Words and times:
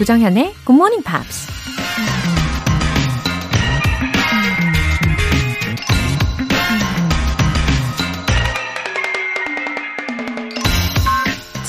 조정현의 0.00 0.54
Good 0.64 0.72
Morning 0.72 1.04
Pops. 1.04 1.46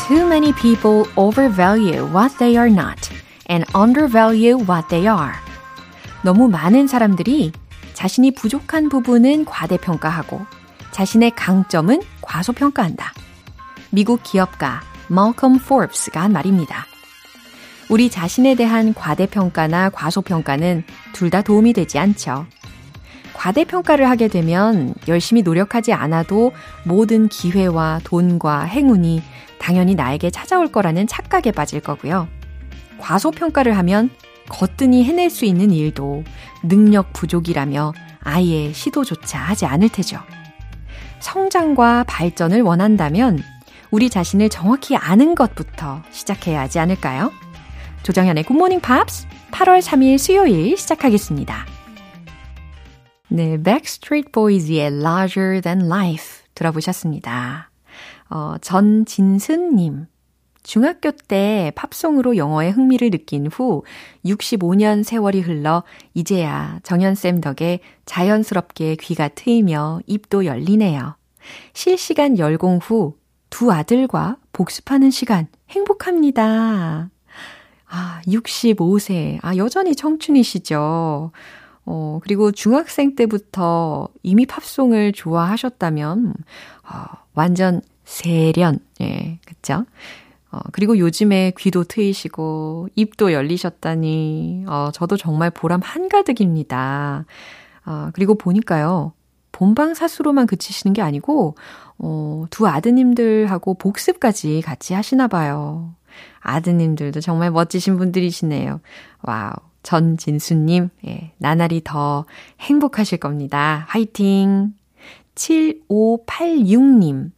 Too 0.07 0.25
many 0.27 0.53
people 0.53 1.03
overvalue 1.17 2.05
what 2.05 2.37
they 2.37 2.55
are 2.55 2.71
not 2.71 3.11
and 3.49 3.65
undervalue 3.75 4.55
what 4.65 4.87
they 4.87 5.13
are. 5.13 5.33
너무 6.23 6.47
많은 6.47 6.87
사람들이 6.87 7.51
자신이 7.93 8.31
부족한 8.31 8.87
부분은 8.87 9.43
과대평가하고 9.43 10.39
자신의 10.91 11.31
강점은 11.31 12.01
과소평가한다. 12.21 13.11
미국 13.89 14.23
기업가 14.23 14.79
Malcolm 15.11 15.59
Forbes가 15.61 16.21
한 16.21 16.31
말입니다. 16.31 16.90
우리 17.91 18.09
자신에 18.09 18.55
대한 18.55 18.93
과대평가나 18.93 19.89
과소평가는 19.89 20.83
둘 21.11 21.29
다 21.29 21.41
도움이 21.41 21.73
되지 21.73 21.99
않죠. 21.99 22.45
과대평가를 23.33 24.09
하게 24.09 24.29
되면 24.29 24.93
열심히 25.09 25.41
노력하지 25.41 25.91
않아도 25.91 26.53
모든 26.85 27.27
기회와 27.27 27.99
돈과 28.05 28.61
행운이 28.63 29.21
당연히 29.59 29.95
나에게 29.95 30.29
찾아올 30.29 30.71
거라는 30.71 31.05
착각에 31.05 31.51
빠질 31.51 31.81
거고요. 31.81 32.29
과소평가를 32.97 33.77
하면 33.77 34.09
거뜬히 34.47 35.03
해낼 35.03 35.29
수 35.29 35.43
있는 35.43 35.71
일도 35.71 36.23
능력 36.63 37.11
부족이라며 37.11 37.93
아예 38.21 38.71
시도조차 38.71 39.37
하지 39.37 39.65
않을 39.65 39.89
테죠. 39.89 40.17
성장과 41.19 42.05
발전을 42.07 42.61
원한다면 42.61 43.43
우리 43.89 44.09
자신을 44.09 44.47
정확히 44.47 44.95
아는 44.95 45.35
것부터 45.35 46.01
시작해야 46.11 46.61
하지 46.61 46.79
않을까요? 46.79 47.31
조정현의 48.03 48.43
굿모닝 48.43 48.81
팝스 48.81 49.27
8월 49.51 49.81
3일 49.81 50.17
수요일 50.17 50.75
시작하겠습니다. 50.75 51.65
네, 53.29 53.61
Backstreet 53.61 54.31
Boys의 54.31 54.87
Larger 54.99 55.61
Than 55.61 55.85
Life 55.85 56.45
들어보셨습니다. 56.55 57.69
어, 58.29 58.55
전진순님. 58.61 60.07
중학교 60.63 61.11
때 61.11 61.71
팝송으로 61.75 62.37
영어에 62.37 62.69
흥미를 62.69 63.09
느낀 63.09 63.47
후 63.47 63.83
65년 64.25 65.03
세월이 65.03 65.41
흘러 65.41 65.83
이제야 66.13 66.79
정연쌤 66.83 67.41
덕에 67.41 67.79
자연스럽게 68.05 68.97
귀가 68.97 69.27
트이며 69.27 70.01
입도 70.05 70.45
열리네요. 70.45 71.15
실시간 71.73 72.37
열공 72.37 72.77
후 72.77 73.21
두 73.51 73.71
아들과 73.71 74.37
복습하는 74.53 75.11
시간 75.11 75.45
행복합니다. 75.69 77.10
아, 77.91 78.21
65세. 78.25 79.39
아, 79.41 79.55
여전히 79.57 79.95
청춘이시죠. 79.95 81.31
어, 81.85 82.19
그리고 82.23 82.51
중학생 82.51 83.15
때부터 83.15 84.07
이미 84.23 84.45
팝송을 84.45 85.11
좋아하셨다면, 85.11 86.33
어, 86.83 87.03
완전 87.33 87.81
세련, 88.05 88.79
예, 89.01 89.39
그쵸? 89.45 89.85
어, 90.51 90.59
그리고 90.71 90.97
요즘에 90.97 91.51
귀도 91.57 91.83
트이시고, 91.83 92.87
입도 92.95 93.33
열리셨다니, 93.33 94.65
어, 94.67 94.91
저도 94.93 95.17
정말 95.17 95.49
보람 95.51 95.81
한가득입니다. 95.83 97.25
어, 97.85 98.09
그리고 98.13 98.35
보니까요, 98.35 99.11
본방 99.51 99.95
사수로만 99.95 100.47
그치시는 100.47 100.93
게 100.93 101.01
아니고, 101.01 101.55
어, 101.97 102.45
두 102.51 102.67
아드님들하고 102.67 103.73
복습까지 103.73 104.61
같이 104.63 104.93
하시나 104.93 105.27
봐요. 105.27 105.93
아드님들도 106.39 107.21
정말 107.21 107.51
멋지신 107.51 107.97
분들이시네요. 107.97 108.81
와우. 109.21 109.53
전진수님, 109.83 110.89
예, 111.07 111.31
나날이 111.37 111.81
더 111.83 112.25
행복하실 112.59 113.17
겁니다. 113.17 113.85
화이팅! 113.87 114.73
7586님, 115.33 117.31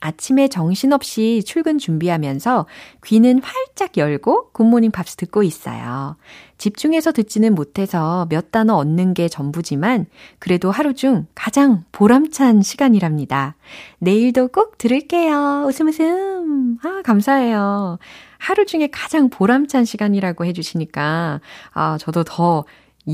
아침에 0.00 0.48
정신없이 0.48 1.42
출근 1.46 1.78
준비하면서 1.78 2.66
귀는 3.04 3.40
활짝 3.42 3.96
열고 3.96 4.50
굿모닝 4.52 4.90
팝스 4.90 5.16
듣고 5.16 5.42
있어요. 5.42 6.16
집중해서 6.58 7.12
듣지는 7.12 7.54
못해서 7.54 8.26
몇 8.28 8.50
단어 8.50 8.74
얻는 8.74 9.14
게 9.14 9.28
전부지만 9.28 10.06
그래도 10.38 10.70
하루 10.70 10.94
중 10.94 11.26
가장 11.34 11.84
보람찬 11.92 12.62
시간이랍니다. 12.62 13.56
내일도 13.98 14.48
꼭 14.48 14.78
들을게요. 14.78 15.64
웃음 15.66 15.88
웃음. 15.88 16.78
아, 16.82 17.02
감사해요. 17.04 17.98
하루 18.38 18.66
중에 18.66 18.88
가장 18.90 19.28
보람찬 19.28 19.84
시간이라고 19.84 20.44
해주시니까, 20.46 21.40
아, 21.72 21.98
저도 21.98 22.24
더 22.24 22.64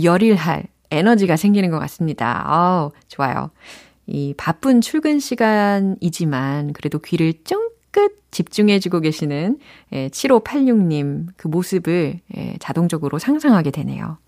열일할 0.02 0.64
에너지가 0.90 1.36
생기는 1.36 1.70
것 1.70 1.78
같습니다. 1.80 2.44
아우, 2.46 2.92
좋아요. 3.08 3.50
이 4.06 4.34
바쁜 4.36 4.80
출근 4.80 5.18
시간이지만 5.18 6.72
그래도 6.72 6.98
귀를 7.00 7.34
쫑긋 7.44 8.30
집중해주고 8.30 9.00
계시는 9.00 9.58
7586님 9.92 11.28
예, 11.28 11.32
그 11.36 11.48
모습을 11.48 12.20
예, 12.36 12.56
자동적으로 12.60 13.18
상상하게 13.18 13.70
되네요. 13.70 14.18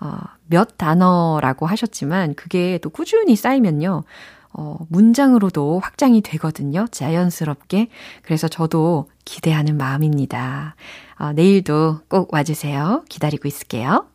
어, 0.00 0.18
몇 0.46 0.76
단어라고 0.76 1.66
하셨지만 1.66 2.34
그게 2.34 2.78
또 2.82 2.90
꾸준히 2.90 3.36
쌓이면요. 3.36 4.04
어, 4.52 4.78
문장으로도 4.88 5.80
확장이 5.80 6.20
되거든요. 6.22 6.86
자연스럽게. 6.90 7.88
그래서 8.22 8.48
저도 8.48 9.10
기대하는 9.24 9.76
마음입니다. 9.76 10.76
어, 11.18 11.32
내일도 11.32 12.00
꼭 12.08 12.32
와주세요. 12.32 13.04
기다리고 13.08 13.48
있을게요. 13.48 14.06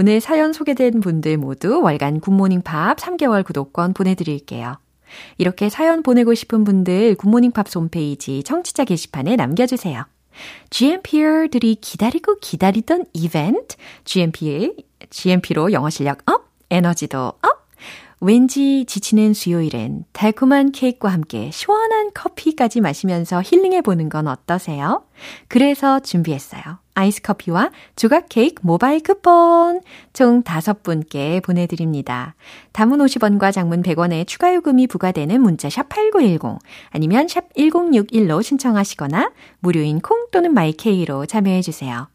오늘 0.00 0.20
사연 0.20 0.52
소개된 0.52 1.00
분들 1.00 1.38
모두 1.38 1.80
월간 1.82 2.20
굿모닝 2.20 2.62
팝 2.62 2.98
3개월 2.98 3.44
구독권 3.44 3.94
보내드릴게요. 3.94 4.78
이렇게 5.38 5.68
사연 5.68 6.04
보내고 6.04 6.34
싶은 6.34 6.62
분들 6.62 7.16
굿모닝 7.16 7.50
팝스 7.50 7.66
홈페이지 7.74 8.44
청취자 8.44 8.84
게시판에 8.84 9.34
남겨주세요. 9.34 10.04
GMPer들이 10.70 11.78
기다리고 11.80 12.36
기다리던 12.36 13.06
이벤트, 13.12 13.74
GMP, 14.04 14.76
GMP로 15.10 15.72
영어 15.72 15.90
실력 15.90 16.18
up, 16.30 16.44
에너지도 16.70 17.32
up, 17.42 17.57
왠지 18.20 18.84
지치는 18.84 19.32
수요일엔 19.32 20.04
달콤한 20.12 20.72
케이크와 20.72 21.12
함께 21.12 21.50
시원한 21.52 22.10
커피까지 22.12 22.80
마시면서 22.80 23.42
힐링해보는 23.44 24.08
건 24.08 24.26
어떠세요? 24.26 25.04
그래서 25.46 26.00
준비했어요. 26.00 26.62
아이스 26.94 27.22
커피와 27.22 27.70
조각 27.94 28.26
케이크 28.28 28.60
모바일 28.64 29.04
쿠폰 29.04 29.82
총 30.12 30.42
5분께 30.42 31.40
보내드립니다. 31.44 32.34
단문 32.72 32.98
50원과 32.98 33.52
장문 33.52 33.84
100원의 33.84 34.26
추가 34.26 34.52
요금이 34.52 34.88
부과되는 34.88 35.40
문자 35.40 35.70
샵 35.70 35.88
8910 35.88 36.58
아니면 36.90 37.28
샵 37.28 37.54
1061로 37.54 38.42
신청하시거나 38.42 39.30
무료인 39.60 40.00
콩 40.00 40.26
또는 40.32 40.54
마이케이로 40.54 41.26
참여해주세요. 41.26 42.08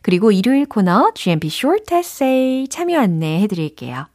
그리고 0.00 0.32
일요일 0.32 0.64
코너 0.64 1.10
GMP 1.14 1.48
Short 1.48 1.94
Essay 1.94 2.66
참여 2.68 2.98
안내 2.98 3.42
해드릴게요. 3.42 4.06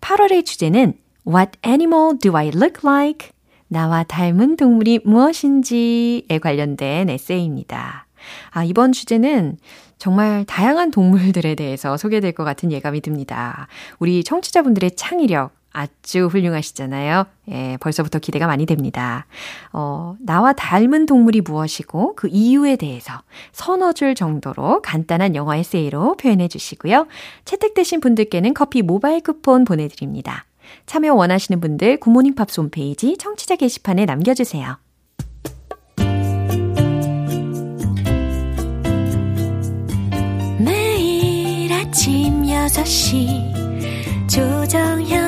8월의 0.00 0.44
주제는 0.44 0.94
What 1.26 1.58
animal 1.66 2.18
do 2.18 2.36
I 2.36 2.48
look 2.48 2.80
like? 2.84 3.30
나와 3.68 4.02
닮은 4.02 4.56
동물이 4.56 5.00
무엇인지에 5.04 6.38
관련된 6.40 7.10
에세이입니다. 7.10 8.06
아, 8.50 8.64
이번 8.64 8.92
주제는 8.92 9.58
정말 9.98 10.44
다양한 10.44 10.90
동물들에 10.90 11.54
대해서 11.54 11.96
소개될 11.96 12.32
것 12.32 12.44
같은 12.44 12.72
예감이 12.72 13.00
듭니다. 13.00 13.68
우리 13.98 14.24
청취자분들의 14.24 14.92
창의력 14.96 15.57
아주 15.78 16.26
훌륭하시잖아요. 16.26 17.24
예, 17.50 17.76
벌써부터 17.80 18.18
기대가 18.18 18.48
많이 18.48 18.66
됩니다. 18.66 19.26
어, 19.72 20.16
나와 20.18 20.52
닮은 20.52 21.06
동물이 21.06 21.42
무엇이고 21.42 22.16
그 22.16 22.28
이유에 22.28 22.74
대해서 22.74 23.22
서너 23.52 23.92
줄 23.92 24.16
정도로 24.16 24.82
간단한 24.82 25.36
영어 25.36 25.54
에세이로 25.54 26.16
표현해 26.16 26.48
주시고요. 26.48 27.06
채택되신 27.44 28.00
분들께는 28.00 28.54
커피 28.54 28.82
모바일 28.82 29.20
쿠폰 29.20 29.64
보내드립니다. 29.64 30.46
참여 30.86 31.14
원하시는 31.14 31.60
분들 31.60 32.00
굿모닝 32.00 32.34
팝스 32.34 32.60
홈페이지 32.60 33.16
청취자 33.16 33.54
게시판에 33.54 34.04
남겨주세요. 34.04 34.78
매일 40.58 41.72
아침 41.72 42.42
6시 42.42 44.28
조정현 44.28 45.27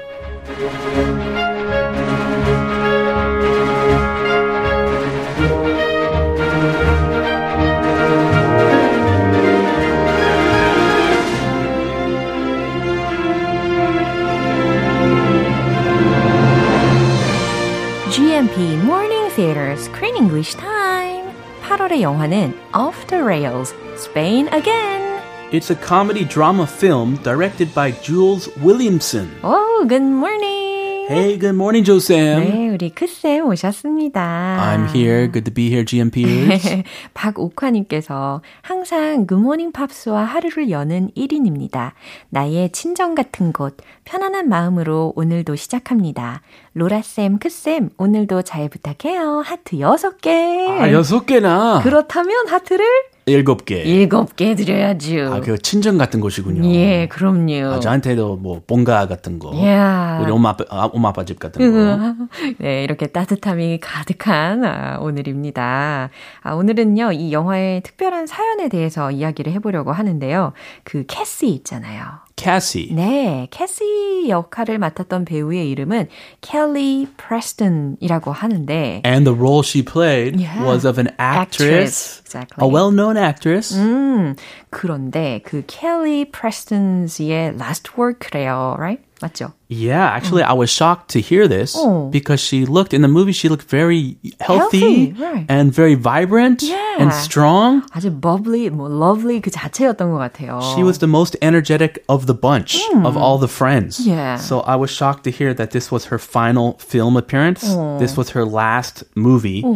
8월의 22.00 22.00
영화는 22.00 22.54
Off 22.74 23.06
the 23.08 23.22
Rails, 23.22 23.74
Spain 23.96 24.48
Again. 24.48 25.20
It's 25.52 25.70
a 25.70 25.76
comedy 25.76 26.24
drama 26.24 26.66
film 26.66 27.16
directed 27.22 27.74
by 27.74 27.92
Jules 28.02 28.48
Williamson. 28.62 29.30
Oh, 29.44 29.84
good 29.86 30.02
morning. 30.02 30.69
Hey, 31.11 31.37
good 31.37 31.55
morning, 31.55 31.83
Joe 31.83 31.97
Sam. 31.97 32.39
네, 32.39 32.69
우리 32.69 32.89
크쌤 32.89 33.45
오셨습니다. 33.45 34.77
I'm 34.77 34.95
here. 34.95 35.29
Good 35.29 35.43
to 35.43 35.53
be 35.53 35.67
here, 35.67 35.83
GMPers. 35.83 36.83
박옥화님께서 37.13 38.41
항상 38.61 39.27
굿모닝 39.27 39.73
팝스와 39.73 40.23
하루를 40.23 40.69
여는 40.69 41.09
1인입니다. 41.17 41.91
나의 42.29 42.71
친정 42.71 43.13
같은 43.13 43.51
곳, 43.51 43.75
편안한 44.05 44.47
마음으로 44.47 45.11
오늘도 45.17 45.57
시작합니다. 45.57 46.43
로라쌤, 46.75 47.39
크쌤, 47.39 47.89
오늘도 47.97 48.43
잘 48.43 48.69
부탁해요. 48.69 49.43
하트 49.45 49.75
6개. 49.75 50.29
아, 50.69 50.93
여섯 50.93 51.25
개나. 51.25 51.81
그렇다면 51.83 52.47
하트를 52.47 52.85
일곱 53.31 53.65
개. 53.65 53.81
일곱 53.81 54.35
개 54.35 54.55
드려야죠. 54.55 55.33
아, 55.33 55.39
그 55.41 55.57
친정 55.57 55.97
같은 55.97 56.19
곳이군요. 56.19 56.69
예, 56.73 57.07
그럼요. 57.07 57.73
아, 57.73 57.79
저한테도 57.79 58.37
뭐 58.37 58.61
본가 58.67 59.07
같은 59.07 59.39
거. 59.39 59.49
Yeah. 59.53 60.23
우리 60.23 60.31
엄마 60.31 60.49
아빠, 60.49 60.65
아, 60.69 60.89
엄마 60.93 61.09
아빠 61.09 61.25
집 61.25 61.39
같은 61.39 61.59
거. 61.71 62.27
네, 62.59 62.83
이렇게 62.83 63.07
따뜻함이 63.07 63.79
가득한 63.79 64.63
아, 64.65 64.97
오늘입니다. 64.99 66.09
아, 66.41 66.53
오늘은요, 66.53 67.13
이 67.13 67.31
영화의 67.31 67.81
특별한 67.81 68.27
사연에 68.27 68.69
대해서 68.69 69.11
이야기를 69.11 69.51
해 69.53 69.59
보려고 69.59 69.91
하는데요. 69.91 70.53
그 70.83 71.05
캐시 71.07 71.47
있잖아요. 71.49 72.03
Cassie. 72.41 72.89
네, 72.93 73.47
캐시 73.51 74.25
역할을 74.29 74.79
맡았던 74.79 75.25
배우의 75.25 75.69
이름은 75.69 76.07
켈리 76.41 77.07
프레스턴이라고 77.17 78.31
하는데 78.31 79.01
And 79.05 79.25
the 79.25 79.37
role 79.37 79.61
she 79.63 79.83
played 79.85 80.39
Yeah. 80.41 80.63
was 80.65 80.85
of 80.85 80.97
an 80.99 81.09
actress, 81.19 81.61
Actress, 81.61 82.21
exactly. 82.25 82.65
a 82.65 82.67
well-known 82.67 83.17
actress. 83.17 83.75
음, 83.77 84.35
그런데 84.71 85.41
그 85.45 85.63
켈리 85.67 86.31
프레스턴스의 86.31 87.53
last 87.59 87.91
work래요, 87.97 88.75
right? 88.79 89.03
맞죠? 89.21 89.53
Yeah, 89.70 90.06
actually, 90.06 90.44
I 90.44 90.52
was 90.52 90.70
shocked 90.70 91.10
to 91.10 91.20
hear 91.20 91.48
this 91.48 91.74
Oh. 91.76 92.06
because 92.08 92.38
she 92.38 92.64
looked 92.66 92.94
in 92.94 93.02
the 93.02 93.08
movie. 93.10 93.32
She 93.32 93.48
looked 93.48 93.66
very 93.68 94.14
healthy, 94.38 95.10
Healthy, 95.10 95.16
right. 95.18 95.44
and 95.48 95.74
very 95.74 95.94
vibrant 95.98 96.62
Yeah. 96.62 96.78
and 97.02 97.10
strong. 97.12 97.82
아주 97.90 98.14
bubbly, 98.20 98.70
뭐 98.70 98.86
lovely 98.88 99.40
그 99.42 99.50
자체였던 99.50 100.12
것 100.14 100.18
같아요. 100.22 100.62
She 100.74 100.84
was 100.84 100.98
the 100.98 101.08
most 101.10 101.34
energetic 101.42 101.98
of 102.08 102.26
the 102.26 102.34
bunch 102.34 102.78
of 103.02 103.16
all 103.18 103.38
the 103.38 103.50
friends. 103.50 103.98
Yeah. 104.06 104.36
So 104.38 104.60
I 104.60 104.76
was 104.76 104.90
shocked 104.94 105.24
to 105.24 105.32
hear 105.34 105.52
that 105.54 105.72
this 105.72 105.90
was 105.90 106.14
her 106.14 106.18
final 106.18 106.78
film 106.78 107.16
appearance. 107.16 107.66
This 107.98 108.16
was 108.16 108.30
her 108.38 108.44
last 108.46 109.02
movie 109.16 109.66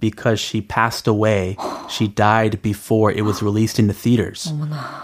because 0.00 0.40
she 0.40 0.60
passed 0.60 1.06
away. 1.06 1.56
she 1.88 2.08
died 2.08 2.58
before 2.62 3.12
it 3.12 3.22
was 3.22 3.42
released 3.46 3.78
in 3.78 3.86
the 3.86 3.94
theaters. 3.94 4.50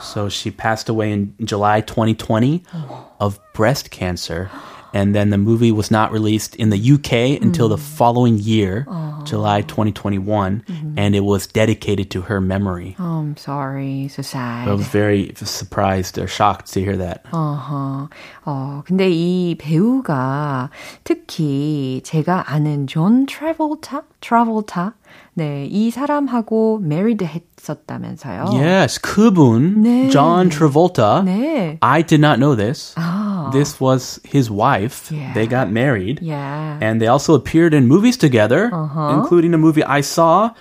So 0.00 0.28
she 0.28 0.50
passed 0.50 0.88
away 0.88 1.12
in 1.12 1.34
July 1.44 1.80
2020 1.80 2.64
of 3.20 3.38
breast 3.54 3.90
cancer. 3.94 4.35
And 4.94 5.14
then 5.14 5.30
the 5.30 5.38
movie 5.38 5.72
was 5.72 5.90
not 5.90 6.12
released 6.12 6.54
in 6.56 6.68
the 6.68 6.76
UK 6.76 7.40
until 7.40 7.68
the 7.70 7.78
following 7.78 8.36
year, 8.36 8.86
July 9.24 9.62
2021, 9.62 10.62
and 10.98 11.14
it 11.14 11.24
was 11.24 11.46
dedicated 11.46 12.10
to 12.10 12.20
her 12.20 12.42
memory. 12.42 12.94
Oh, 13.00 13.20
I'm 13.24 13.36
sorry, 13.38 14.08
so 14.08 14.20
sad. 14.20 14.68
I 14.68 14.72
was 14.74 14.86
very 14.86 15.32
surprised 15.36 16.18
or 16.18 16.26
shocked 16.26 16.74
to 16.74 16.80
hear 16.80 16.98
that. 16.98 17.24
어허. 17.32 18.10
어, 18.44 18.82
근데 18.84 19.08
이 19.08 19.56
배우가 19.56 20.68
특히 21.04 22.02
제가 22.04 22.52
아는 22.52 22.86
존 22.86 23.24
트래볼타? 23.24 24.02
트래볼타? 24.20 24.92
네, 25.34 25.66
이 25.70 25.90
사람하고 25.90 26.80
married 26.82 27.24
했었다면서요. 27.24 28.50
Yes, 28.52 29.00
그분, 29.00 29.82
네. 29.82 30.10
John 30.10 30.50
Travolta. 30.50 31.22
네. 31.24 31.78
I 31.80 32.02
did 32.02 32.20
not 32.20 32.38
know 32.38 32.54
this. 32.54 32.94
아. 32.98 33.25
This 33.51 33.79
was 33.79 34.19
his 34.23 34.49
wife. 34.49 35.11
Yeah. 35.11 35.33
They 35.33 35.47
got 35.47 35.69
married. 35.71 36.19
Yeah. 36.21 36.77
And 36.81 36.99
they 37.01 37.07
also 37.07 37.33
appeared 37.33 37.73
in 37.73 37.87
movies 37.87 38.17
together, 38.17 38.69
Uh-huh. 38.73 39.13
including 39.19 39.53
a 39.53 39.57
movie 39.57 39.83
I 39.83 40.01
saw, 40.01 40.51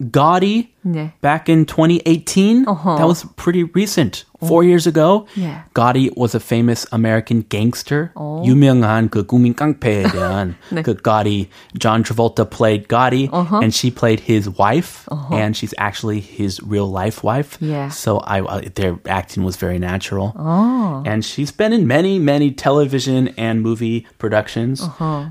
Gaudi, 0.00 0.68
네. 0.84 1.12
back 1.20 1.48
in 1.48 1.64
2018. 1.66 2.66
Uh-huh. 2.68 2.96
That 2.98 3.06
was 3.06 3.24
pretty 3.36 3.64
recent. 3.64 4.24
Four 4.41 4.63
years 4.63 4.87
ago, 4.87 5.27
Yeah. 5.37 5.69
Gotti 5.75 6.09
was 6.17 6.33
a 6.33 6.39
famous 6.39 6.87
American 6.91 7.45
gangster. 7.47 8.09
어. 8.15 8.41
유명한 8.43 9.07
그 9.09 9.23
국민 9.27 9.53
깡패에 9.53 10.01
대한 10.09 10.55
네. 10.73 10.81
그 10.81 10.95
Gotti. 10.95 11.47
John 11.77 12.01
Travolta 12.03 12.43
played 12.49 12.87
Gotti, 12.87 13.29
Uh-huh. 13.31 13.59
and 13.61 13.71
she 13.71 13.91
played 13.91 14.19
his 14.25 14.49
wife, 14.57 15.05
and 15.29 15.55
she's 15.55 15.75
actually 15.77 16.19
his 16.21 16.57
real 16.65 16.89
life 16.89 17.21
wife. 17.23 17.57
Yeah. 17.61 17.89
So 17.89 18.17
I, 18.25 18.41
uh, 18.41 18.61
their 18.73 18.97
acting 19.05 19.43
was 19.45 19.57
very 19.57 19.77
natural. 19.77 20.33
어. 20.35 21.03
And 21.05 21.21
she's 21.23 21.51
been 21.51 21.71
in 21.71 21.85
many, 21.85 22.17
many 22.17 22.49
television 22.49 23.29
and 23.37 23.61
movie 23.61 24.07
productions. 24.17 24.81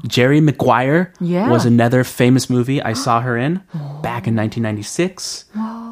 Jerry 0.06 0.40
Maguire 0.40 1.10
Uh-huh. 1.18 1.26
Yeah. 1.26 1.50
was 1.50 1.66
another 1.66 2.04
famous 2.04 2.48
movie 2.48 2.78
I 2.80 2.94
saw 2.94 3.20
her 3.26 3.36
in 3.36 3.58
back 4.06 4.28
in 4.30 4.36
1996. 4.38 5.46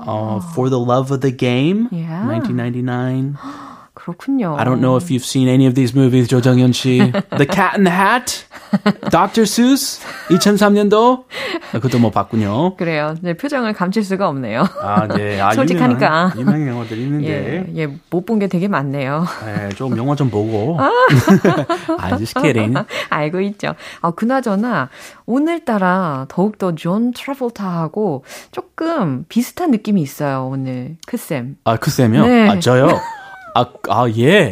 Uh, 0.06 0.38
For 0.54 0.70
the 0.70 0.78
Love 0.78 1.10
of 1.10 1.20
the 1.20 1.32
Game, 1.34 1.88
Yeah. 1.90 2.22
1999. 2.24 3.08
그렇군요. 3.94 4.56
I 4.58 4.64
don't 4.64 4.80
know 4.80 4.96
if 4.96 5.10
you've 5.10 5.24
seen 5.24 5.48
any 5.48 5.66
of 5.66 5.74
these 5.74 5.94
movies, 5.94 6.28
조 6.28 6.40
정연 6.40 6.72
씨. 6.72 6.98
The 7.36 7.46
Cat 7.46 7.76
in 7.76 7.84
the 7.84 7.90
Hat, 7.90 8.44
Dr. 9.10 9.42
Seuss, 9.44 10.00
2003년도. 10.29 11.23
그것도 11.71 11.99
뭐 11.99 12.11
봤군요. 12.11 12.75
그래요. 12.77 13.15
네, 13.21 13.33
표정을 13.33 13.73
감출 13.73 14.03
수가 14.03 14.27
없네요. 14.29 14.63
아, 14.81 15.07
네. 15.07 15.39
아, 15.41 15.53
솔직하니까. 15.53 16.33
유명한, 16.37 16.67
영화들이 16.67 17.01
예, 17.01 17.05
있는데. 17.05 17.65
예, 17.75 17.87
못 18.09 18.25
본 18.25 18.39
게 18.39 18.47
되게 18.47 18.67
많네요. 18.67 19.25
네, 19.45 19.69
좀 19.75 19.95
영화 19.97 20.15
좀 20.15 20.29
보고. 20.29 20.77
Just 22.17 22.39
kidding. 22.39 22.75
알고 23.09 23.41
있죠. 23.41 23.75
아, 24.01 24.11
그나저나, 24.11 24.89
오늘따라 25.25 26.25
더욱더 26.29 26.73
존 26.75 27.11
트래볼타하고 27.11 28.23
조금 28.51 29.25
비슷한 29.29 29.71
느낌이 29.71 30.01
있어요, 30.01 30.47
오늘. 30.51 30.95
크쌤. 31.05 31.57
아, 31.65 31.75
크쌤이요? 31.77 32.25
네. 32.25 32.49
아, 32.49 32.59
저요? 32.59 32.87
아, 33.55 33.65
아, 33.89 34.07
예. 34.17 34.49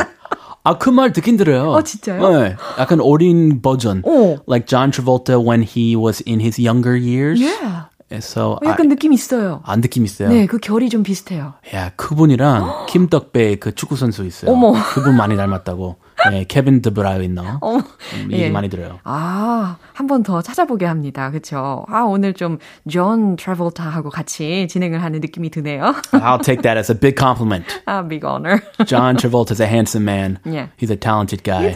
아, 0.63 0.77
그 0.77 0.89
말 0.91 1.12
듣긴 1.12 1.38
들어요. 1.38 1.72
어, 1.72 1.82
진짜요? 1.82 2.39
네. 2.41 2.56
약간 2.80 3.00
어린 3.01 3.62
버전. 3.62 4.03
오. 4.06 4.38
Like 4.48 4.65
John 4.68 4.91
Travolta 4.91 5.39
when 5.44 5.63
he 5.63 5.96
was 5.96 6.22
in 6.27 6.39
his 6.39 6.62
younger 6.62 6.96
years. 6.96 7.41
Yeah. 7.41 7.86
So, 8.20 8.58
어, 8.62 8.65
약간 8.65 8.89
느낌 8.89 9.13
있어요. 9.13 9.62
아, 9.63 9.77
느낌 9.77 10.03
있어요. 10.03 10.27
네, 10.30 10.46
그 10.46 10.58
결이 10.60 10.89
좀 10.89 11.01
비슷해요. 11.01 11.53
야, 11.74 11.91
그분이랑 11.96 12.86
김덕배 12.91 13.56
그 13.56 13.74
축구 13.74 13.96
선수 13.96 14.25
있어요. 14.25 14.51
어머. 14.51 14.74
그분 14.94 15.15
많이 15.15 15.38
닮았다고. 15.38 15.96
네, 16.30 16.45
케빈 16.49 16.80
드브라이너. 16.83 17.59
어머. 17.61 17.78
음, 18.14 18.33
얘기 18.33 18.42
예. 18.45 18.50
많이 18.50 18.68
들어요. 18.71 18.99
아, 19.04 19.76
한 19.92 20.06
번 20.06 20.23
더 20.23 20.40
찾아보게 20.42 20.87
합니다. 20.87 21.30
그쵸? 21.30 21.85
아, 21.88 22.00
오늘 22.02 22.33
좀 22.33 22.59
존 22.88 23.37
트래볼타하고 23.37 24.11
같이 24.11 24.66
진행을 24.68 25.02
하는 25.02 25.21
느낌이 25.21 25.50
드네요. 25.50 25.95
I'll 26.12 26.42
take 26.42 26.62
that 26.62 26.78
as 26.78 26.90
a 26.90 26.99
big 26.99 27.16
compliment. 27.18 27.66
아, 27.87 28.02
big 28.06 28.25
honor. 28.26 28.61
John 28.87 29.16
Travolta's 29.16 29.61
a 29.61 29.66
handsome 29.66 30.04
man. 30.04 30.38
Yeah. 30.45 30.68
He's 30.78 30.90
a 30.90 30.97
talented 30.97 31.42
guy. 31.45 31.75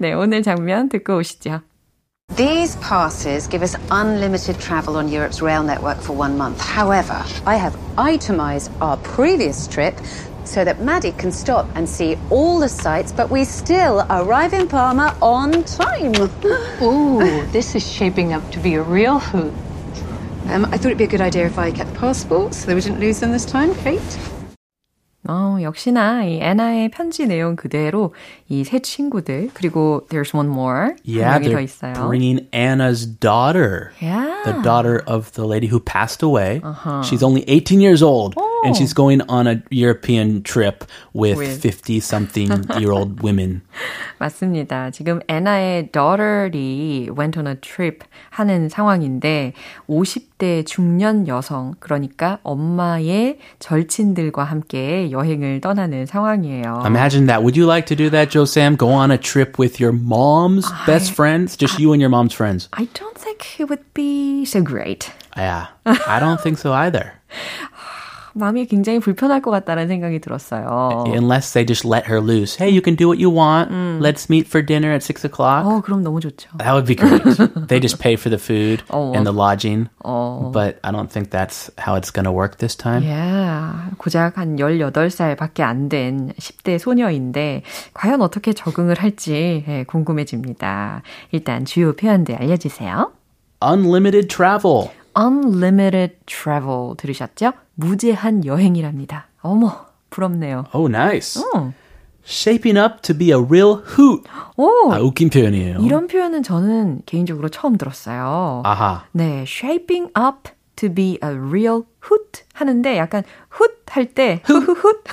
네, 0.00 0.12
오늘 0.14 0.42
장면 0.42 0.88
듣고 0.88 1.18
오시죠. 1.18 1.60
These 2.34 2.76
passes 2.80 3.46
give 3.48 3.62
us 3.62 3.76
unlimited 3.90 4.58
travel 4.58 4.96
on 4.96 5.08
Europe's 5.08 5.40
rail 5.42 5.62
network 5.62 6.00
for 6.02 6.12
one 6.16 6.36
month. 6.36 6.60
However, 6.60 7.22
I 7.46 7.54
have 7.56 7.76
itemised 7.96 8.70
our 8.80 8.96
previous 8.98 9.68
trip 9.68 9.94
so 10.50 10.64
that 10.64 10.80
Maddie 10.80 11.12
can 11.12 11.32
stop 11.32 11.66
and 11.74 11.88
see 11.88 12.16
all 12.30 12.58
the 12.60 12.68
sights, 12.68 13.12
but 13.12 13.30
we 13.30 13.44
still 13.44 14.04
arrive 14.10 14.52
in 14.52 14.68
Parma 14.68 15.16
on 15.20 15.64
time. 15.64 16.14
Ooh, 16.82 17.42
this 17.52 17.74
is 17.74 17.82
shaping 17.86 18.32
up 18.32 18.42
to 18.52 18.60
be 18.60 18.74
a 18.74 18.82
real 18.82 19.18
hoot. 19.18 19.52
Um, 20.48 20.64
I 20.66 20.78
thought 20.78 20.86
it'd 20.86 20.98
be 20.98 21.04
a 21.04 21.08
good 21.08 21.20
idea 21.20 21.46
if 21.46 21.58
I 21.58 21.72
kept 21.72 21.92
the 21.92 21.98
passports 21.98 22.58
so 22.58 22.66
that 22.66 22.74
we 22.76 22.80
didn't 22.80 23.00
lose 23.00 23.18
them 23.20 23.32
this 23.32 23.44
time, 23.44 23.74
Kate. 23.82 24.00
어, 25.28 25.58
역시나 25.60 26.22
이 26.22 26.38
애나의 26.40 26.88
편지 26.92 27.26
내용 27.26 27.56
그대로 27.56 28.14
이 28.48 28.62
세 28.62 28.78
친구들 28.78 29.50
그리고 29.54 30.06
there's 30.08 30.32
one 30.32 30.46
more 30.48 30.94
Yeah, 31.04 31.34
한 31.34 31.42
명이 31.42 31.50
더 31.50 31.58
they're 31.58 31.64
있어요. 31.64 32.06
bringing 32.06 32.46
Anna's 32.52 33.04
daughter. 33.04 33.90
Yeah. 34.00 34.30
The 34.44 34.62
daughter 34.62 35.02
of 35.04 35.32
the 35.32 35.44
lady 35.44 35.66
who 35.66 35.80
passed 35.80 36.22
away. 36.22 36.62
She's 37.02 37.24
only 37.24 37.42
18 37.48 37.80
years 37.80 38.04
old. 38.04 38.36
And 38.64 38.76
she's 38.76 38.92
going 38.92 39.22
on 39.28 39.46
a 39.46 39.62
European 39.70 40.42
trip 40.42 40.84
with 41.14 41.38
With. 41.38 41.60
50 41.60 42.00
something 42.00 42.50
year 42.78 42.92
old 42.92 43.22
women. 43.22 43.62
맞습니다. 44.18 44.90
지금 44.90 45.20
애나의 45.28 45.90
daughter이 45.92 47.10
went 47.16 47.38
on 47.38 47.46
a 47.46 47.54
trip 47.56 48.04
하는 48.30 48.68
상황인데 48.68 49.52
50대 49.88 50.66
중년 50.66 51.28
여성 51.28 51.74
그러니까 51.80 52.38
엄마의 52.42 53.38
절친들과 53.58 54.44
함께 54.44 55.10
여행을 55.10 55.60
떠나는 55.60 56.06
상황이에요. 56.06 56.82
Imagine 56.84 57.26
that. 57.26 57.42
Would 57.42 57.56
you 57.56 57.66
like 57.66 57.86
to 57.86 57.96
do 57.96 58.10
that, 58.10 58.30
Joe 58.30 58.44
Sam? 58.44 58.76
Go 58.76 58.88
on 58.88 59.10
a 59.10 59.18
trip 59.18 59.58
with 59.58 59.80
your 59.80 59.92
mom's 59.92 60.66
best 60.86 61.12
friends? 61.12 61.56
Just 61.56 61.78
you 61.78 61.92
and 61.92 62.00
your 62.00 62.10
mom's 62.10 62.34
friends. 62.34 62.68
I 62.72 62.88
don't 62.94 63.16
think 63.16 63.60
it 63.60 63.68
would 63.68 63.84
be 63.94 64.44
so 64.44 64.62
great. 64.62 65.12
Yeah. 65.36 65.66
I 65.84 66.18
don't 66.18 66.40
think 66.40 66.58
so 66.58 66.72
either. 66.72 67.12
마음이 68.33 68.65
굉장히 68.65 68.99
불편할 68.99 69.41
것 69.41 69.51
같다는 69.51 69.87
생각이 69.87 70.19
들었어요. 70.19 71.03
Unless 71.07 71.53
they 71.53 71.65
just 71.65 71.85
let 71.87 72.05
her 72.07 72.21
loose. 72.21 72.55
Hey, 72.55 72.71
you 72.73 72.81
can 72.81 72.95
do 72.95 73.07
what 73.07 73.19
you 73.19 73.29
want. 73.29 73.71
Let's 74.01 74.29
meet 74.29 74.47
for 74.47 74.65
dinner 74.65 74.91
at 74.93 75.03
6 75.03 75.25
o'clock. 75.25 75.65
어, 75.65 75.81
그럼 75.81 76.03
너무 76.03 76.19
좋죠. 76.21 76.49
That 76.57 76.73
would 76.73 76.85
be 76.87 76.95
great. 76.95 77.23
they 77.67 77.79
just 77.79 77.99
pay 77.99 78.15
for 78.15 78.29
the 78.29 78.39
food 78.39 78.83
Oh. 78.89 79.13
and 79.13 79.25
the 79.27 79.33
lodging. 79.35 79.89
But 80.03 80.79
I 80.83 80.91
don't 80.91 81.09
think 81.11 81.29
that's 81.31 81.69
how 81.77 81.95
it's 81.95 82.11
going 82.11 82.25
to 82.25 82.31
work 82.31 82.57
this 82.57 82.75
time. 82.75 83.03
Yeah. 83.03 83.91
고작 83.97 84.37
한 84.37 84.55
18살 84.57 85.35
밖에 85.35 85.63
안 85.63 85.89
된 85.89 86.33
10대 86.39 86.79
소녀인데, 86.79 87.63
과연 87.93 88.21
어떻게 88.21 88.53
적응을 88.53 88.95
할지 88.99 89.65
예, 89.67 89.83
궁금해집니다. 89.83 91.01
일단 91.31 91.65
주요 91.65 91.93
표현들 91.93 92.35
알려주세요. 92.35 93.11
Unlimited 93.63 94.27
travel. 94.27 94.89
Unlimited 95.17 96.15
travel 96.25 96.95
들으셨죠? 96.97 97.53
무제한 97.75 98.45
여행이랍니다. 98.45 99.27
어머, 99.41 99.85
부럽네요. 100.09 100.65
Oh, 100.73 100.93
nice. 100.93 101.41
어. 101.41 101.73
Shaping 102.23 102.77
up 102.77 103.01
to 103.01 103.17
be 103.17 103.29
a 103.31 103.37
real 103.39 103.81
hoot. 103.97 104.23
오, 104.55 104.91
아, 104.91 104.99
웃긴 104.99 105.29
표현이에요. 105.29 105.79
이런 105.81 106.07
표현은 106.07 106.43
저는 106.43 107.01
개인적으로 107.05 107.49
처음 107.49 107.77
들었어요. 107.77 108.61
아하. 108.63 109.05
네, 109.11 109.43
shaping 109.47 110.11
up 110.17 110.51
to 110.81 110.93
be 110.93 111.19
a 111.23 111.29
real 111.29 111.83
hoot 112.03 112.43
하는데 112.53 112.97
약간 112.97 113.23
hoot 113.53 113.75
할때 113.87 114.41
후후훗 114.45 115.03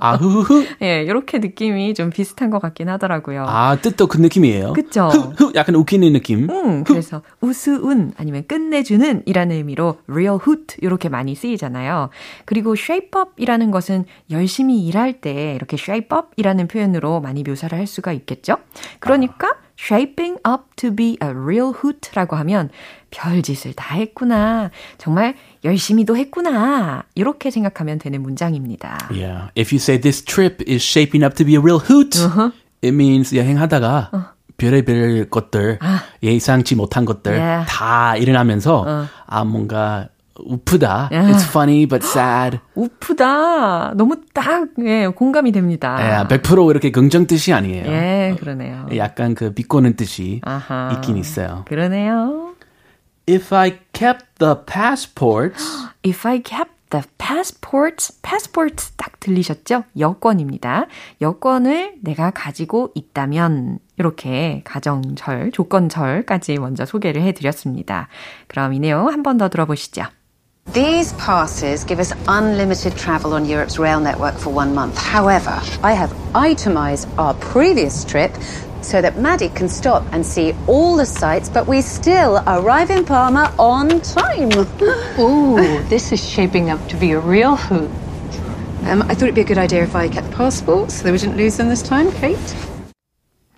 아, 0.00 0.14
후후후. 0.16 0.64
예, 0.82 1.02
이렇게 1.02 1.38
느낌이 1.38 1.94
좀 1.94 2.10
비슷한 2.10 2.50
것 2.50 2.60
같긴 2.60 2.88
하더라고요. 2.88 3.44
아, 3.46 3.76
뜻도 3.76 4.06
그 4.06 4.18
느낌이에요. 4.18 4.72
그쵸? 4.72 5.08
후, 5.08 5.52
약간 5.54 5.74
웃기는 5.74 6.12
느낌. 6.12 6.48
음, 6.48 6.84
그래서 6.84 7.22
우스운 7.40 8.12
아니면 8.16 8.44
끝내주는 8.46 9.22
이라는 9.26 9.56
의미로 9.56 9.98
real 10.08 10.38
hoot 10.44 10.76
이렇게 10.80 11.08
많이 11.08 11.34
쓰이잖아요. 11.34 12.10
그리고 12.44 12.74
shape 12.74 13.10
up이라는 13.20 13.70
것은 13.70 14.04
열심히 14.30 14.86
일할 14.86 15.20
때 15.20 15.54
이렇게 15.54 15.76
shape 15.78 16.16
up이라는 16.16 16.68
표현으로 16.68 17.20
많이 17.20 17.42
묘사를 17.42 17.76
할 17.76 17.86
수가 17.86 18.12
있겠죠. 18.12 18.56
그러니까 19.00 19.56
shaping 19.78 20.38
up 20.48 20.64
to 20.76 20.94
be 20.94 21.18
a 21.22 21.28
real 21.28 21.72
hoot라고 21.74 22.36
하면 22.36 22.70
별짓을 23.16 23.72
다 23.74 23.94
했구나. 23.94 24.70
정말 24.98 25.34
열심히도 25.64 26.16
했구나. 26.16 27.04
이렇게 27.14 27.50
생각하면 27.50 27.98
되는 27.98 28.22
문장입니다. 28.22 28.98
Yeah. 29.10 29.48
If 29.56 29.74
you 29.74 29.78
say 29.80 29.98
this 29.98 30.22
trip 30.22 30.62
is 30.68 30.84
shaping 30.84 31.24
up 31.24 31.34
to 31.36 31.46
be 31.46 31.54
a 31.54 31.58
real 31.60 31.80
hoot, 31.80 32.18
it 32.84 32.88
means 32.94 33.34
여행하다가 33.34 34.34
별의별 34.58 35.30
것들, 35.30 35.78
예상치 36.22 36.74
못한 36.76 37.04
것들 37.06 37.32
Yeah. 37.32 37.66
다 37.68 38.16
일어나면서 38.16 39.06
아 39.26 39.44
뭔가 39.44 40.08
우프다. 40.38 41.08
It's 41.10 41.48
funny 41.48 41.86
but 41.86 42.06
sad. 42.06 42.58
우프다. 42.74 43.94
너무 43.94 44.16
딱 44.34 44.68
예, 44.84 45.06
공감이 45.06 45.50
됩니다. 45.52 45.96
예, 46.00 46.28
100% 46.28 46.70
이렇게 46.70 46.90
긍정 46.90 47.26
뜻이 47.26 47.54
아니에요. 47.54 47.86
예, 47.86 48.36
그러네요. 48.38 48.86
약간 48.96 49.34
그 49.34 49.54
비꼬는 49.54 49.96
뜻이 49.96 50.42
아하. 50.44 50.90
있긴 50.96 51.16
있어요. 51.16 51.64
그러네요. 51.66 52.45
If 53.28 53.52
I 53.52 53.78
kept 53.92 54.38
the 54.38 54.56
passports, 54.66 55.64
If 56.04 56.24
I 56.28 56.40
kept 56.40 56.70
the 56.90 57.02
passports, 57.18 58.12
passports 58.22 58.92
딱 58.96 59.18
들리셨죠? 59.18 59.82
여권입니다. 59.98 60.86
여권을 61.20 61.94
내가 62.02 62.30
가지고 62.30 62.92
있다면 62.94 63.80
이렇게 63.98 64.62
가정절, 64.64 65.50
조건절까지 65.50 66.58
먼저 66.58 66.84
소개를 66.86 67.22
해드렸습니다. 67.22 68.06
그럼 68.46 68.72
이 68.74 68.78
내용 68.78 69.08
한 69.08 69.24
번 69.24 69.38
더 69.38 69.48
들어보시죠. 69.48 70.04
These 70.72 71.16
passes 71.16 71.86
give 71.86 72.00
us 72.00 72.12
unlimited 72.28 72.96
travel 72.96 73.32
on 73.34 73.44
Europe's 73.46 73.78
rail 73.78 74.00
network 74.02 74.34
for 74.38 74.50
one 74.52 74.72
month. 74.72 74.98
However, 74.98 75.54
I 75.82 75.94
have 75.94 76.12
itemized 76.34 77.06
our 77.18 77.34
previous 77.38 78.04
trip 78.04 78.34
so 78.85 79.01
that 79.01 79.17
Maddie 79.17 79.49
can 79.49 79.69
stop 79.69 80.03
and 80.11 80.25
see 80.25 80.53
all 80.67 80.95
the 80.95 81.05
sights, 81.05 81.49
but 81.49 81.67
we 81.67 81.81
still 81.81 82.43
arrive 82.47 82.89
in 82.89 83.05
Parma 83.05 83.53
on 83.57 84.01
time. 84.01 84.51
Ooh, 85.19 85.83
this 85.89 86.11
is 86.11 86.23
shaping 86.23 86.69
up 86.69 86.79
to 86.89 86.97
be 86.97 87.11
a 87.11 87.19
real 87.19 87.55
hoot. 87.55 87.89
Um, 88.85 89.03
I 89.03 89.13
thought 89.13 89.23
it'd 89.23 89.35
be 89.35 89.41
a 89.41 89.45
good 89.45 89.59
idea 89.59 89.83
if 89.83 89.95
I 89.95 90.07
kept 90.09 90.31
the 90.31 90.35
passports 90.35 90.95
so 90.95 91.03
that 91.03 91.11
we 91.11 91.19
didn't 91.19 91.37
lose 91.37 91.57
them 91.57 91.69
this 91.69 91.83
time, 91.83 92.11
Kate. 92.13 92.55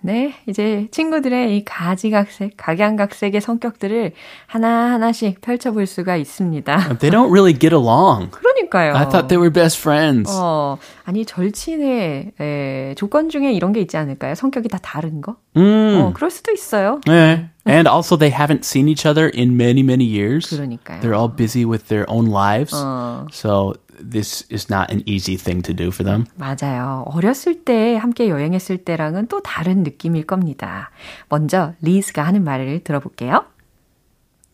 네, 0.04 0.34
이제 0.46 0.86
친구들의 0.90 1.56
이 1.56 1.64
가지각색, 1.64 2.58
각양각색의 2.58 3.40
성격들을 3.40 4.12
하나하나씩 4.46 5.40
펼쳐볼 5.40 5.86
수가 5.86 6.16
있습니다. 6.16 6.98
they 7.00 7.10
don't 7.10 7.30
really 7.30 7.58
get 7.58 7.72
along. 7.72 8.28
그러니까요. 8.67 8.95
I 8.95 9.05
thought 9.09 9.27
they 9.27 9.37
were 9.37 9.51
best 9.51 9.79
friends. 9.79 10.29
어, 10.33 10.77
아니 11.05 11.25
절친의 11.25 12.31
에, 12.39 12.95
조건 12.95 13.29
중에 13.29 13.53
이런 13.53 13.71
게 13.73 13.81
있지 13.81 13.97
않을까요? 13.97 14.35
성격이 14.35 14.67
다 14.69 14.77
다른 14.81 15.21
거? 15.21 15.37
음. 15.57 15.99
어, 16.01 16.13
그럴 16.13 16.29
수도 16.31 16.51
있어요. 16.51 17.01
Yeah. 17.07 17.49
And 17.65 17.87
also 17.87 18.17
they 18.17 18.31
haven't 18.31 18.65
seen 18.65 18.87
each 18.87 19.05
other 19.07 19.29
in 19.33 19.55
many, 19.55 19.81
many 19.81 20.05
years. 20.05 20.49
그러니까요. 20.49 21.01
They're 21.01 21.15
all 21.15 21.29
busy 21.33 21.65
with 21.65 21.87
their 21.87 22.05
own 22.09 22.27
lives. 22.29 22.73
어. 22.75 23.27
So 23.31 23.73
this 23.99 24.45
is 24.51 24.71
not 24.71 24.91
an 24.91 25.03
easy 25.05 25.37
thing 25.37 25.61
to 25.63 25.73
do 25.73 25.89
for 25.89 26.03
them. 26.03 26.25
맞아요. 26.35 27.03
어렸을 27.07 27.63
때 27.63 27.97
함께 27.97 28.29
여행했을 28.29 28.79
때랑은 28.79 29.27
또 29.27 29.41
다른 29.41 29.83
느낌일 29.83 30.25
겁니다. 30.25 30.89
먼저 31.27 31.73
리즈가 31.81 32.23
하는 32.23 32.43
말을 32.43 32.83
들어볼게요. 32.83 33.45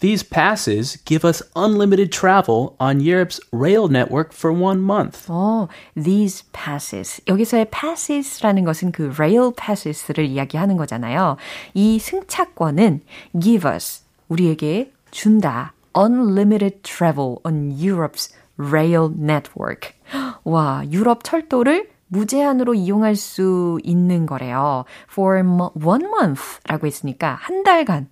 These 0.06 0.22
passes 0.30 0.98
give 1.04 1.26
us 1.26 1.42
unlimited 1.56 2.12
travel 2.12 2.76
on 2.80 3.00
Europe's 3.00 3.40
rail 3.52 3.88
network 3.88 4.34
for 4.34 4.54
one 4.54 4.84
month. 4.84 5.26
어, 5.30 5.68
these 5.96 6.44
passes. 6.54 7.24
여기서의 7.26 7.72
passes라는 7.72 8.66
것은 8.66 8.92
그 8.92 9.12
rail 9.18 9.52
passes를 9.58 10.26
이야기하는 10.26 10.78
거잖아요. 10.78 11.38
이 11.74 11.98
승차권은 11.98 13.02
give 13.42 13.68
us, 13.68 14.04
우리에게 14.30 14.92
준다. 15.10 15.74
unlimited 15.98 16.84
travel 16.84 17.38
on 17.44 17.72
Europe's 17.72 18.32
rail 18.60 19.10
network. 19.18 19.96
와, 20.44 20.84
유럽 20.92 21.24
철도를 21.24 21.90
무제한으로 22.10 22.76
이용할 22.76 23.16
수 23.16 23.80
있는 23.82 24.28
거래요. 24.28 24.86
For 25.12 25.42
one 25.84 26.06
month 26.06 26.60
라고 26.68 26.86
했으니까 26.86 27.40
한 27.42 27.64
달간. 27.64 28.10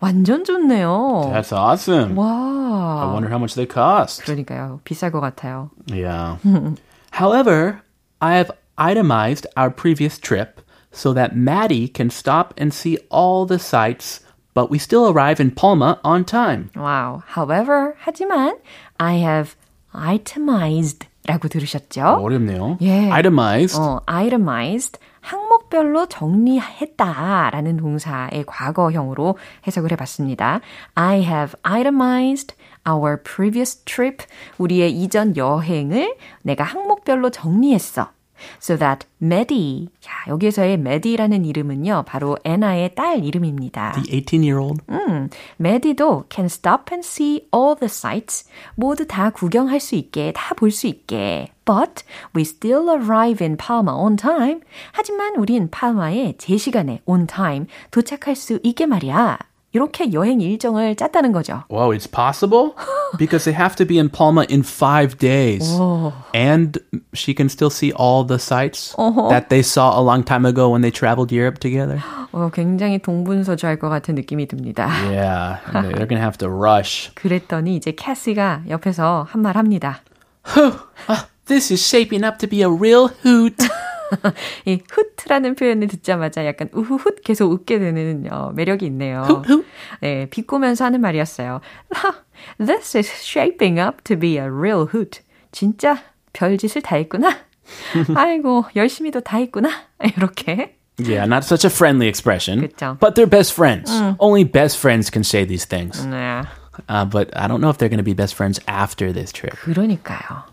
완전 0.00 0.44
좋네요. 0.44 1.30
That's 1.32 1.52
awesome. 1.52 2.12
I 2.18 2.22
와. 2.22 3.12
wonder 3.12 3.28
how 3.28 3.38
much 3.38 3.54
they 3.54 3.66
cost. 3.66 4.22
그러니까요. 4.24 4.80
비쌀 4.84 5.10
것 5.12 5.20
같아요. 5.20 5.70
Yeah. 5.86 6.36
However, 7.12 7.82
I 8.20 8.34
have 8.36 8.50
itemized 8.76 9.46
our 9.56 9.70
previous 9.70 10.18
trip 10.18 10.60
so 10.90 11.12
that 11.12 11.36
Maddie 11.36 11.88
can 11.88 12.10
stop 12.10 12.54
and 12.56 12.72
see 12.72 12.98
all 13.10 13.46
the 13.46 13.58
sights, 13.58 14.20
but 14.54 14.70
we 14.70 14.78
still 14.78 15.08
arrive 15.10 15.40
in 15.40 15.50
Palma 15.50 16.00
on 16.04 16.24
time. 16.24 16.70
Wow. 16.76 17.22
However, 17.26 17.96
하지만 18.04 18.54
I 18.98 19.14
have 19.18 19.56
itemized 19.92 21.06
라고 21.26 21.48
들으셨죠? 21.48 22.20
어렵네요. 22.20 22.78
예. 22.82 23.10
Itemized. 23.10 23.78
어, 23.80 24.00
itemized 24.06 24.98
항목별로 25.21 26.07
정리했다라는 26.07 27.77
동사의 27.77 28.43
과거형으로 28.45 29.37
해석을 29.67 29.91
해봤습니다. 29.91 30.61
I 30.95 31.21
have 31.23 31.53
itemized 31.63 32.55
our 32.87 33.21
previous 33.21 33.83
trip. 33.83 34.25
우리의 34.57 34.91
이전 34.91 35.35
여행을 35.37 36.15
내가 36.41 36.63
항목별로 36.63 37.29
정리했어. 37.29 38.11
So 38.61 38.77
that 38.77 39.05
Maddie, 39.21 39.89
자, 39.99 40.11
여기에서의 40.27 40.73
Maddie라는 40.75 41.45
이름은요, 41.45 42.03
바로 42.07 42.37
애나의 42.43 42.95
딸 42.95 43.23
이름입니다. 43.23 43.93
The 43.93 44.21
18-year-old. 44.21 44.81
음, 44.89 45.29
메디도 45.57 46.25
can 46.29 46.45
stop 46.45 46.91
and 46.91 47.05
see 47.05 47.47
all 47.53 47.75
the 47.75 47.89
sights. 47.89 48.47
모두 48.75 49.05
다 49.05 49.29
구경할 49.29 49.79
수 49.79 49.95
있게, 49.95 50.31
다 50.35 50.55
볼 50.55 50.71
수 50.71 50.87
있게. 50.87 51.51
But 51.65 52.03
we 52.35 52.41
still 52.41 52.89
arrive 52.89 53.45
in 53.45 53.55
Palma 53.57 53.91
on 53.91 54.15
time. 54.15 54.61
하지만 54.91 55.35
우린 55.35 55.69
팔마에 55.69 56.33
제 56.37 56.57
시간에 56.57 57.01
on 57.05 57.27
time 57.27 57.67
도착할 57.91 58.35
수 58.35 58.59
있게 58.63 58.85
말이야. 58.87 59.37
이렇게 59.72 60.12
여행 60.12 60.40
일정을 60.40 60.94
짰다는 60.94 61.32
거죠. 61.32 61.64
Whoa, 61.68 61.90
it's 61.90 62.06
possible? 62.06 62.76
because 63.18 63.44
they 63.44 63.52
have 63.52 63.74
to 63.74 63.84
be 63.84 63.98
in 63.98 64.08
Palma 64.08 64.46
in 64.48 64.62
five 64.62 65.18
days. 65.18 65.66
Whoa. 65.68 66.12
And 66.32 66.78
she 67.12 67.34
can 67.34 67.48
still 67.48 67.70
see 67.70 67.90
all 67.92 68.22
the 68.22 68.38
sites 68.38 68.94
uh-huh. 68.96 69.30
that 69.30 69.48
they 69.50 69.62
saw 69.62 69.98
a 69.98 70.02
long 70.02 70.22
time 70.22 70.46
ago 70.46 70.70
when 70.70 70.82
they 70.82 70.92
traveled 70.92 71.32
Europe 71.32 71.58
together. 71.58 72.00
어, 72.30 72.50
굉장히 72.52 73.00
동분서주할 73.00 73.78
것 73.80 73.88
같은 73.88 74.14
느낌이 74.14 74.46
듭니다. 74.46 74.86
Yeah, 75.10 75.58
they're 75.72 76.06
gonna 76.06 76.22
have 76.22 76.38
to 76.38 76.48
rush. 76.48 77.10
그랬더니 77.14 77.74
이제 77.74 77.90
캐시가 77.92 78.62
옆에서 78.68 79.26
한 79.28 79.42
말 79.42 79.56
합니다. 79.56 80.02
This 81.46 81.70
is 81.72 81.82
shaping 81.82 82.24
up 82.24 82.38
to 82.38 82.46
be 82.48 82.62
a 82.62 82.68
real 82.70 83.08
hoot. 83.24 83.56
이 84.65 84.79
훗라는 84.89 85.55
표현을 85.55 85.87
듣자마자 85.87 86.45
약간 86.45 86.69
우후훗 86.73 87.15
계속 87.23 87.51
웃게 87.51 87.79
되는 87.79 88.27
어, 88.31 88.51
매력이 88.55 88.85
있네요. 88.87 89.43
네, 90.01 90.27
비꼬면서 90.29 90.85
하는 90.85 91.01
말이었어요. 91.01 91.61
This 92.57 92.97
is 92.97 93.09
shaping 93.23 93.79
up 93.79 94.03
to 94.03 94.17
be 94.17 94.37
a 94.37 94.45
real 94.45 94.87
hoot. 94.93 95.21
진짜 95.51 96.03
별짓을 96.33 96.81
다 96.81 96.95
했구나. 96.95 97.37
아이고, 98.15 98.65
열심히도 98.75 99.21
다 99.21 99.37
했구나. 99.37 99.69
이렇게. 100.17 100.75
Yeah, 100.97 101.25
not 101.25 101.45
such 101.45 101.63
a 101.63 101.69
friendly 101.69 102.07
expression. 102.07 102.61
그쵸. 102.61 102.97
But 102.99 103.15
they're 103.15 103.29
best 103.29 103.53
friends. 103.53 103.89
음. 103.91 104.15
Only 104.19 104.43
best 104.43 104.77
friends 104.77 105.09
can 105.09 105.23
say 105.23 105.45
these 105.45 105.65
things. 105.65 106.05
네. 106.05 106.43
Uh, 106.87 107.05
but 107.05 107.29
I 107.35 107.47
don't 107.47 107.61
know 107.61 107.69
if 107.69 107.77
they're 107.77 107.89
going 107.89 107.99
to 107.99 108.03
be 108.03 108.13
best 108.13 108.35
friends 108.35 108.59
after 108.67 109.13
this 109.13 109.31
trip. 109.31 109.55
그러니까요. 109.59 110.43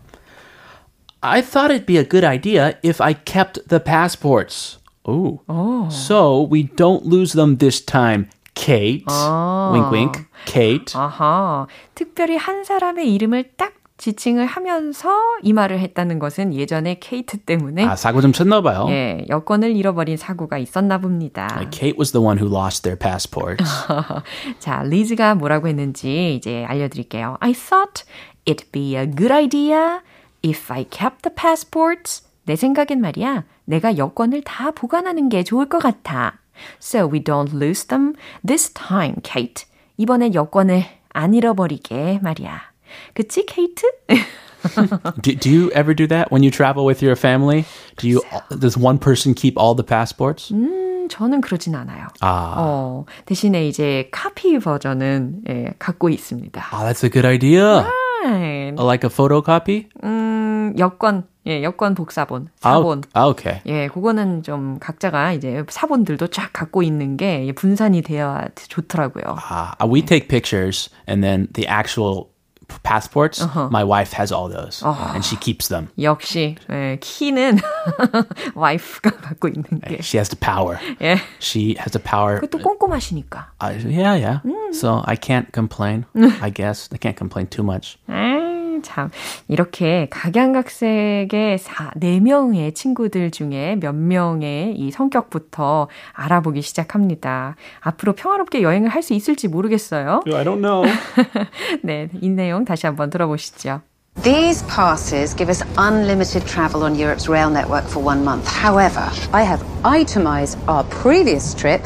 I 1.27 1.41
thought 1.41 1.71
it'd 1.71 1.85
be 1.85 1.97
a 1.97 2.03
good 2.03 2.23
idea 2.23 2.77
if 2.83 3.01
I 3.01 3.13
kept 3.13 3.67
the 3.67 3.79
passports. 3.79 4.79
Ooh. 5.07 5.41
Oh. 5.47 5.89
So 5.89 6.41
we 6.41 6.63
don't 6.63 7.05
lose 7.05 7.33
them 7.33 7.57
this 7.57 7.83
time. 7.83 8.29
Kate. 8.55 9.05
아. 9.07 9.71
Wink 9.73 9.91
wink. 9.91 10.25
Kate. 10.45 10.93
아하. 10.95 11.67
특별히 11.95 12.37
한 12.37 12.63
사람의 12.63 13.13
이름을 13.13 13.51
딱 13.57 13.73
지칭을 13.97 14.45
하면서 14.45 15.09
이 15.41 15.53
말을 15.53 15.79
했다는 15.79 16.19
것은 16.19 16.53
예전에 16.53 16.99
케이트 16.99 17.37
때문에 17.37 17.83
아, 17.83 17.95
사고 17.95 18.21
좀 18.21 18.31
쳤나 18.31 18.61
봐요. 18.61 18.85
예, 18.89 19.25
여권을 19.27 19.75
잃어버린 19.75 20.17
사고가 20.17 20.59
있었나 20.59 20.99
봅니다. 20.99 21.47
Kate 21.71 21.97
was 21.97 22.11
the 22.11 22.23
one 22.23 22.39
who 22.39 22.47
lost 22.47 22.83
their 22.83 22.97
passports. 22.97 23.65
자, 24.59 24.83
리즈가 24.83 25.33
뭐라고 25.33 25.67
했는지 25.67 26.35
이제 26.35 26.63
알려 26.65 26.89
드릴게요. 26.89 27.37
I 27.39 27.53
thought 27.53 28.03
it'd 28.45 28.71
be 28.71 28.95
a 28.95 29.09
good 29.09 29.33
idea 29.33 30.01
if 30.44 30.72
I 30.72 30.84
kept 30.84 31.22
the 31.22 31.34
passports. 31.34 32.22
내 32.44 32.56
생각엔 32.56 33.00
말이야, 33.00 33.44
내가 33.64 33.96
여권을 33.96 34.42
다 34.42 34.72
보관하는 34.72 35.28
게 35.28 35.44
좋을 35.44 35.68
것 35.68 35.78
같아. 35.78 36.40
So 36.80 37.08
we 37.10 37.22
don't 37.22 37.54
lose 37.54 37.86
them 37.86 38.14
this 38.44 38.70
time, 38.72 39.16
Kate. 39.22 39.64
이번엔 39.96 40.34
여권을 40.34 40.84
안 41.10 41.34
잃어버리게 41.34 42.20
말이야. 42.22 42.60
그치, 43.14 43.46
케이트? 43.46 43.86
do, 45.22 45.34
do 45.34 45.50
you 45.50 45.70
ever 45.74 45.94
do 45.94 46.06
that 46.06 46.30
when 46.30 46.42
you 46.42 46.50
travel 46.50 46.84
with 46.84 47.02
your 47.02 47.16
family? 47.16 47.64
Do 47.96 48.08
you 48.08 48.22
does 48.58 48.76
one 48.76 48.98
person 48.98 49.34
keep 49.34 49.56
all 49.58 49.74
the 49.74 49.84
passports? 49.84 50.52
음, 50.52 51.08
저는 51.08 51.40
그러진 51.40 51.74
않아요. 51.74 52.06
아. 52.20 52.54
어, 52.58 53.04
대신에 53.26 53.66
이제 53.66 54.08
카피 54.12 54.58
버전은 54.58 55.42
예, 55.48 55.74
갖고 55.78 56.08
있습니다. 56.08 56.62
Ah, 56.72 56.84
that's 56.84 57.04
a 57.04 57.10
good 57.10 57.26
idea. 57.26 57.84
Right. 58.24 58.74
Like 58.78 59.04
a 59.04 59.10
photocopy? 59.10 59.88
음, 60.04 60.25
여권 60.77 61.27
예, 61.47 61.63
여권 61.63 61.95
복사본, 61.95 62.49
사본. 62.57 63.03
아, 63.13 63.25
오케이. 63.25 63.61
예, 63.67 63.87
그거는 63.87 64.43
좀 64.43 64.79
각자가 64.79 65.31
이제 65.31 65.63
사본들도 65.69 66.27
쫙 66.27 66.51
갖고 66.51 66.83
있는 66.83 67.15
게 67.15 67.49
분산이 67.55 68.01
되어야 68.01 68.49
좋더라고요. 68.67 69.37
아, 69.37 69.75
we 69.85 70.01
take 70.01 70.27
pictures 70.27 70.89
and 71.07 71.23
then 71.23 71.47
the 71.53 71.65
actual 71.65 72.27
passports, 72.83 73.41
uh-huh. 73.41 73.69
my 73.71 73.83
wife 73.83 74.11
has 74.11 74.29
all 74.29 74.49
those 74.49 74.83
uh-huh. 74.83 75.13
and 75.13 75.23
she 75.23 75.37
keeps 75.37 75.69
them. 75.69 75.87
역시 75.97 76.57
예, 76.69 76.97
키는 76.99 77.59
와이프가 78.55 79.11
갖고 79.11 79.47
있는 79.47 79.79
게. 79.87 79.99
She 80.01 80.17
has 80.17 80.27
the 80.29 80.37
power. 80.37 80.77
예. 81.01 81.17
She 81.39 81.75
has 81.79 81.91
the 81.91 82.03
power. 82.03 82.41
그것도 82.41 82.61
꼼꼼하시니까. 82.61 83.51
Uh, 83.61 83.73
yeah, 83.87 84.15
yeah. 84.15 84.39
Mm. 84.43 84.73
So 84.73 85.01
I 85.05 85.15
can't 85.15 85.51
complain. 85.53 86.05
I 86.41 86.49
guess 86.49 86.89
I 86.91 86.97
can't 86.97 87.15
complain 87.15 87.47
too 87.47 87.63
much. 87.63 87.97
참 88.83 89.09
이렇게 89.47 90.07
각양각색의 90.11 91.57
4, 91.57 91.91
4명의 91.99 92.75
친구들 92.75 93.31
중에 93.31 93.77
몇 93.79 93.95
명의 93.95 94.73
이 94.75 94.91
성격부터 94.91 95.87
알아보기 96.13 96.61
시작합니다. 96.61 97.55
앞으로 97.81 98.13
평화롭게 98.13 98.61
여행을 98.61 98.89
할 98.89 99.01
수 99.07 99.13
있을지 99.13 99.47
모르겠어요. 99.47 100.21
I 100.25 100.43
don't 100.43 100.59
know. 100.61 100.83
네, 101.81 102.09
이 102.19 102.29
내용 102.29 102.65
다시 102.65 102.85
한번 102.87 103.09
들어보시죠. 103.09 103.81
These 104.23 104.65
passes 104.67 105.35
give 105.35 105.47
us 105.47 105.63
unlimited 105.77 106.43
travel 106.45 106.81
on 106.83 106.95
Europe's 106.95 107.29
rail 107.29 107.51
network 107.51 107.85
for 107.87 108.03
one 108.03 108.23
month. 108.23 108.49
However, 108.49 109.05
I 109.31 109.43
have 109.45 109.63
itemized 109.85 110.57
our 110.67 110.83
previous 110.89 111.53
trip 111.53 111.83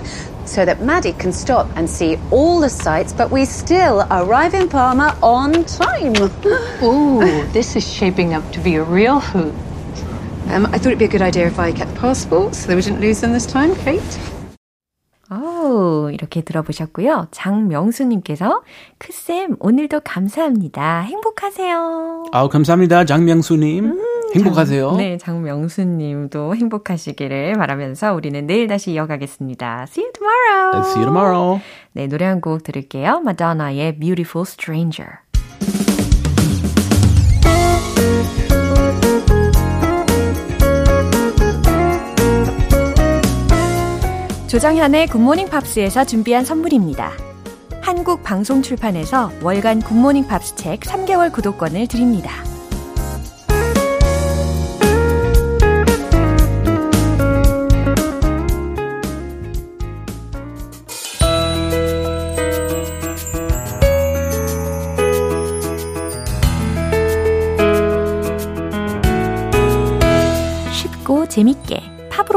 so 0.50 0.64
that 0.64 0.80
Maddie 0.80 1.12
can 1.12 1.32
stop 1.32 1.68
and 1.76 1.88
see 1.88 2.18
all 2.30 2.60
the 2.60 2.68
sights, 2.68 3.12
but 3.12 3.30
we 3.30 3.44
still 3.44 4.06
arrive 4.10 4.54
in 4.54 4.68
Parma 4.68 5.16
on 5.22 5.64
time. 5.64 6.14
Ooh, 6.82 7.20
this 7.52 7.76
is 7.76 7.84
shaping 7.86 8.34
up 8.34 8.44
to 8.52 8.60
be 8.60 8.76
a 8.76 8.82
real 8.82 9.20
hoot. 9.20 9.54
Um, 10.48 10.66
I 10.66 10.78
thought 10.78 10.92
it'd 10.92 10.98
be 10.98 11.06
a 11.06 11.08
good 11.08 11.22
idea 11.22 11.46
if 11.46 11.58
I 11.58 11.72
kept 11.72 11.94
passports 11.96 12.58
so 12.58 12.68
that 12.68 12.76
we 12.76 12.82
didn't 12.82 13.00
lose 13.00 13.20
them 13.20 13.32
this 13.32 13.46
time, 13.46 13.74
Kate. 13.76 14.02
오, 15.28 16.08
이렇게 16.10 16.42
들어보셨고요. 16.42 17.26
장명수님께서 17.32 18.62
크쌤 18.98 19.56
오늘도 19.58 20.00
감사합니다. 20.04 21.00
행복하세요. 21.00 22.26
아우 22.32 22.48
감사합니다, 22.48 23.04
장명수님. 23.06 23.84
음, 23.86 24.09
행복하세요. 24.35 24.89
장, 24.89 24.97
네, 24.97 25.17
장명수님도 25.17 26.55
행복하시기를 26.55 27.53
바라면서 27.57 28.13
우리는 28.13 28.45
내일 28.47 28.67
다시 28.67 28.91
이어가겠습니다. 28.91 29.85
See 29.89 30.03
you 30.05 30.13
tomorrow. 30.13 30.85
See 30.89 31.03
you 31.03 31.05
tomorrow. 31.05 31.59
네, 31.93 32.07
노래 32.07 32.25
한 32.25 32.41
곡 32.41 32.63
들을게요. 32.63 33.19
마더나의 33.21 33.97
Beautiful 33.99 34.45
Stranger. 34.47 35.09
조정현의 44.47 45.07
굿모닝 45.07 45.47
팝스에서 45.49 46.03
준비한 46.05 46.43
선물입니다. 46.43 47.11
한국 47.81 48.21
방송 48.23 48.61
출판에서 48.61 49.31
월간 49.41 49.81
굿모닝 49.81 50.27
팝스 50.27 50.55
책 50.55 50.81
3개월 50.81 51.31
구독권을 51.31 51.87
드립니다. 51.87 52.31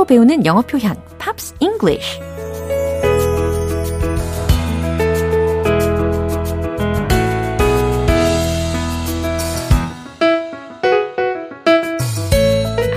팝으로 0.04 0.06
배우는 0.06 0.44
영어 0.44 0.62
표현 0.62 0.94
Pops 1.18 1.54
English. 1.60 2.20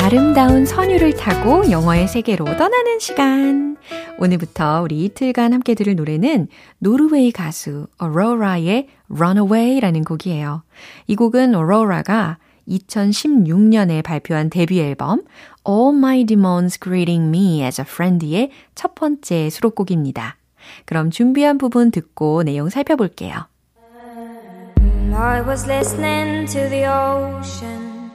아름다운 0.02 0.65
선율을 0.65 1.15
타고 1.15 1.70
영어의 1.70 2.08
세계로 2.08 2.46
떠나는 2.46 3.00
시간. 3.00 3.78
오늘부터 4.20 4.82
우리 4.84 5.04
이틀간 5.06 5.54
함께 5.54 5.74
들을 5.74 5.96
노래는 5.96 6.48
노르웨이 6.80 7.32
가수 7.32 7.88
어로라의 7.98 8.88
Runaway라는 9.10 10.04
곡이에요. 10.04 10.63
이 11.08 11.15
곡은 11.15 11.56
어로라가 11.56 12.38
2016년에 12.67 14.04
발표한 14.04 14.50
데뷔 14.50 14.82
앨범 14.82 15.24
All 15.67 15.93
My 15.93 16.23
Demons 16.23 16.80
Greeting 16.80 17.27
Me 17.27 17.62
as 17.62 17.82
a 17.82 17.86
Friend의 17.86 18.51
첫 18.73 18.95
번째 18.95 19.49
수록곡입니다. 19.49 20.38
그럼 20.86 21.12
준비한 21.12 21.58
부분 21.58 21.91
듣고 21.91 22.43
내용 22.43 22.69
살펴볼게요. 22.69 23.47
I 25.13 25.41
was 25.41 25.67
listening 25.67 26.47
to 26.47 26.69
the 26.69 26.86
ocean. 26.86 28.12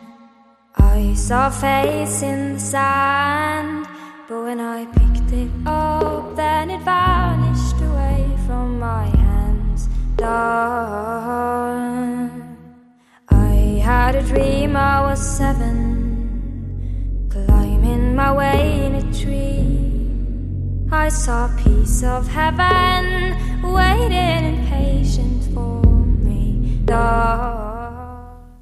I 0.78 1.12
saw 1.12 1.48
a 1.48 1.50
face 1.50 2.22
in 2.24 2.54
the 2.54 2.60
sand. 2.60 3.86
But 4.28 4.44
when 4.44 4.60
I 4.60 4.86
picked 4.86 5.32
it 5.32 5.50
up, 5.66 6.36
then 6.36 6.70
it 6.70 6.80
vanished 6.84 7.76
away 7.82 8.24
from 8.46 8.78
my 8.78 9.04
hands. 9.06 9.88
Done. 10.16 10.32
I 13.28 13.80
had 13.84 14.14
a 14.14 14.22
dream 14.22 14.74
I 14.76 15.02
was 15.02 15.20
seven, 15.20 15.91
my 18.22 18.30
way 18.30 18.86
in 18.86 18.94
a 18.94 19.12
tree. 19.12 19.66
I 20.92 21.08
saw 21.08 21.46
a 21.46 21.56
piece 21.56 22.04
of 22.04 22.28
heaven 22.28 23.34
waiting 23.64 24.60
impatient 24.60 25.50
for 25.52 25.82
me. 26.22 26.84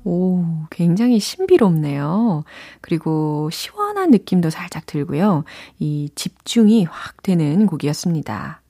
오, 0.04 0.44
굉장히 0.70 1.20
신비롭네요. 1.20 2.44
그리고 2.80 3.50
시원한 3.52 4.10
느낌도 4.10 4.48
살짝 4.48 4.86
들고요. 4.86 5.44
이 5.78 6.08
집중이 6.14 6.84
확 6.84 7.22
되는 7.22 7.66
곡이었습니다. 7.66 8.62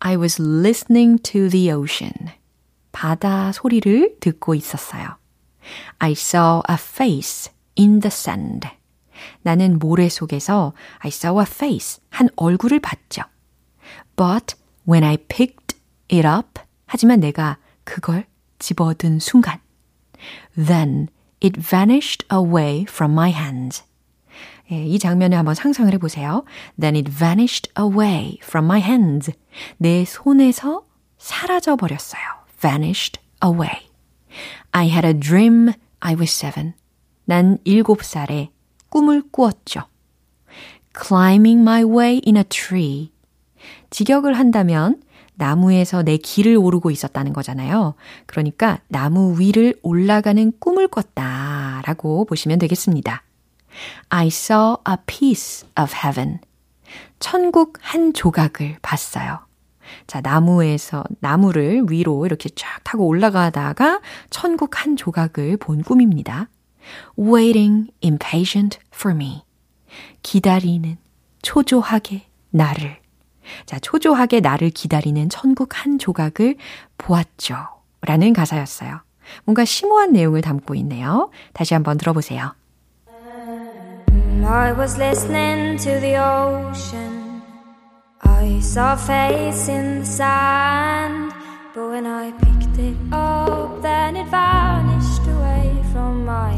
I 0.00 0.16
was 0.16 0.42
listening 0.42 1.22
to 1.22 1.48
the 1.48 1.72
ocean. 1.72 2.12
바다 2.92 3.52
소리를 3.52 4.16
듣고 4.20 4.54
있었어요. 4.54 5.16
I 5.98 6.12
saw 6.12 6.60
a 6.68 6.76
face 6.76 7.50
in 7.78 8.00
the 8.00 8.10
sand. 8.12 8.77
나는 9.42 9.78
모래 9.78 10.08
속에서 10.08 10.72
I 10.98 11.08
saw 11.08 11.40
a 11.40 11.46
face, 11.46 12.02
한 12.10 12.28
얼굴을 12.36 12.80
봤죠. 12.80 13.22
But 14.16 14.56
when 14.88 15.04
I 15.04 15.16
picked 15.16 15.76
it 16.10 16.26
up, 16.26 16.60
하지만 16.86 17.20
내가 17.20 17.58
그걸 17.84 18.26
집어든 18.58 19.20
순간, 19.20 19.60
then 20.56 21.08
it 21.42 21.60
vanished 21.60 22.26
away 22.32 22.84
from 22.88 23.12
my 23.12 23.30
hands. 23.30 23.84
예, 24.70 24.84
이 24.84 24.98
장면을 24.98 25.38
한번 25.38 25.54
상상을 25.54 25.92
해보세요. 25.94 26.44
Then 26.78 26.94
it 26.94 27.10
vanished 27.10 27.72
away 27.78 28.38
from 28.42 28.66
my 28.66 28.80
hands. 28.80 29.32
내 29.78 30.04
손에서 30.04 30.84
사라져 31.16 31.76
버렸어요. 31.76 32.22
vanished 32.60 33.20
away. 33.42 33.88
I 34.72 34.88
had 34.88 35.06
a 35.06 35.18
dream 35.18 35.72
I 36.00 36.14
was 36.14 36.30
seven. 36.30 36.74
난 37.24 37.58
일곱 37.64 38.02
살에 38.04 38.50
꿈을 38.88 39.22
꾸었죠. 39.30 39.82
Climbing 40.96 41.60
my 41.60 41.84
way 41.84 42.20
in 42.26 42.36
a 42.36 42.44
tree. 42.44 43.12
직역을 43.90 44.34
한다면 44.34 45.02
나무에서 45.34 46.02
내 46.02 46.16
길을 46.16 46.56
오르고 46.56 46.90
있었다는 46.90 47.32
거잖아요. 47.32 47.94
그러니까 48.26 48.80
나무 48.88 49.38
위를 49.38 49.74
올라가는 49.82 50.52
꿈을 50.58 50.88
꿨다 50.88 51.82
라고 51.86 52.24
보시면 52.24 52.58
되겠습니다. 52.58 53.22
I 54.08 54.26
saw 54.26 54.76
a 54.88 54.96
piece 55.06 55.68
of 55.80 55.94
heaven. 55.94 56.40
천국 57.20 57.78
한 57.80 58.12
조각을 58.12 58.78
봤어요. 58.82 59.40
자, 60.06 60.20
나무에서, 60.20 61.04
나무를 61.20 61.84
위로 61.88 62.26
이렇게 62.26 62.48
쫙 62.50 62.82
타고 62.84 63.06
올라가다가 63.06 64.00
천국 64.30 64.82
한 64.82 64.96
조각을 64.96 65.56
본 65.56 65.82
꿈입니다. 65.82 66.48
Waiting 67.18 67.90
impatient 68.02 68.78
for 68.94 69.14
me. 69.14 69.44
기다리는 70.22 70.96
초조하게 71.42 72.26
나를. 72.50 72.98
자, 73.66 73.78
초조하게 73.78 74.40
나를 74.40 74.70
기다리는 74.70 75.28
천국 75.28 75.82
한 75.84 75.98
조각을 75.98 76.56
보았죠. 76.98 77.56
라는 78.02 78.32
가사였어요. 78.32 79.00
뭔가 79.44 79.64
심오한 79.64 80.12
내용을 80.12 80.40
담고 80.40 80.74
있네요. 80.76 81.30
다시 81.52 81.74
한번 81.74 81.98
들어보세요. 81.98 82.54
I 84.44 84.72
was 84.72 84.96
listening 84.98 85.76
to 85.78 86.00
the 86.00 86.16
ocean. 86.16 87.42
I 88.22 88.58
saw 88.60 88.94
a 88.94 88.96
face 88.96 89.70
in 89.70 90.00
the 90.00 90.06
sand. 90.06 91.34
But 91.74 91.90
when 91.90 92.06
I 92.06 92.32
picked 92.32 92.78
it 92.78 92.96
up, 93.12 93.82
then 93.82 94.16
it 94.16 94.26
vanished 94.30 95.26
away 95.28 95.82
from 95.92 96.24
my 96.24 96.57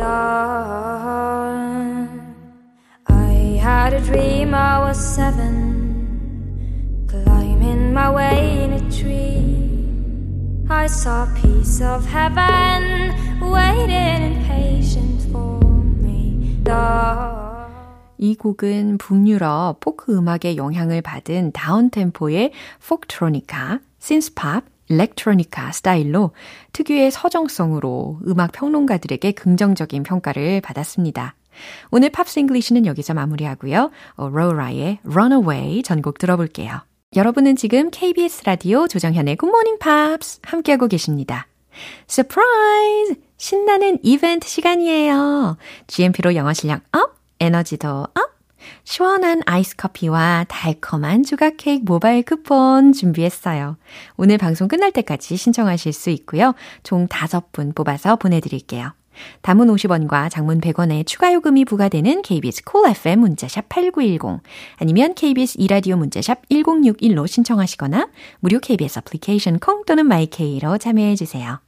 Done. 0.00 2.08
I 3.06 3.60
had 3.60 3.92
a 3.92 4.00
dream 4.00 4.54
I 4.54 4.80
was 4.80 4.96
seven, 4.96 7.04
climbing 7.06 7.92
my 7.92 8.08
way 8.10 8.64
in 8.64 8.72
a 8.72 8.80
tree. 8.90 9.58
I 10.70 10.86
saw 10.86 11.24
a 11.24 11.26
piece 11.36 11.82
of 11.82 12.06
heaven 12.06 13.12
waiting 13.42 14.40
impatient 14.40 15.20
for 15.30 15.60
me. 16.00 16.56
Done. 16.64 17.68
이 18.16 18.34
곡은 18.36 18.96
북유럽 18.96 19.80
포크 19.80 20.16
음악의 20.16 20.56
영향을 20.56 21.02
받은 21.02 21.52
downtempo의 21.52 22.52
folktronica, 22.88 23.80
synthpop, 23.98 24.64
electronica 24.90 25.72
스타일로 25.72 26.32
특유의 26.72 27.10
서정성으로 27.10 28.20
음악 28.26 28.52
평론가들에게 28.52 29.32
긍정적인 29.32 30.02
평가를 30.02 30.60
받았습니다. 30.60 31.34
오늘 31.90 32.10
Pops 32.10 32.38
English는 32.40 32.86
여기서 32.86 33.14
마무리하고요. 33.14 33.90
오로라의 34.16 34.98
Runaway 35.04 35.82
전곡 35.82 36.18
들어볼게요. 36.18 36.82
여러분은 37.16 37.56
지금 37.56 37.90
KBS 37.90 38.44
라디오 38.44 38.86
조정현의 38.86 39.36
Good 39.36 39.48
Morning 39.48 39.78
Pops 39.80 40.40
함께하고 40.42 40.86
계십니다. 40.86 41.46
Surprise! 42.06 43.20
신나는 43.36 43.98
이벤트 44.02 44.46
시간이에요. 44.46 45.56
GMP로 45.86 46.34
영어 46.34 46.52
실력 46.52 46.82
up! 46.92 47.16
에너지도 47.40 47.88
up! 47.88 48.29
시원한 48.84 49.42
아이스 49.46 49.76
커피와 49.76 50.44
달콤한 50.48 51.24
조각 51.24 51.54
케이크 51.56 51.84
모바일 51.84 52.22
쿠폰 52.22 52.92
준비했어요. 52.92 53.76
오늘 54.16 54.38
방송 54.38 54.68
끝날 54.68 54.92
때까지 54.92 55.36
신청하실 55.36 55.92
수 55.92 56.10
있고요. 56.10 56.54
총 56.82 57.06
5분 57.08 57.74
뽑아서 57.74 58.16
보내드릴게요. 58.16 58.92
단문 59.42 59.66
50원과 59.68 60.30
장문 60.30 60.60
100원의 60.60 61.06
추가 61.06 61.32
요금이 61.32 61.64
부과되는 61.64 62.22
KBS 62.22 62.82
cool 62.82 62.96
FM 62.96 63.20
문자샵 63.20 63.68
8910 63.68 64.42
아니면 64.76 65.14
KBS 65.14 65.56
2라디오 65.58 65.96
문자샵 65.96 66.48
1061로 66.48 67.26
신청하시거나 67.26 68.08
무료 68.40 68.58
KBS 68.60 69.00
애플리케이션 69.00 69.58
콩 69.58 69.84
또는 69.84 70.06
마이케이로 70.06 70.78
참여해 70.78 71.16
주세요. 71.16 71.60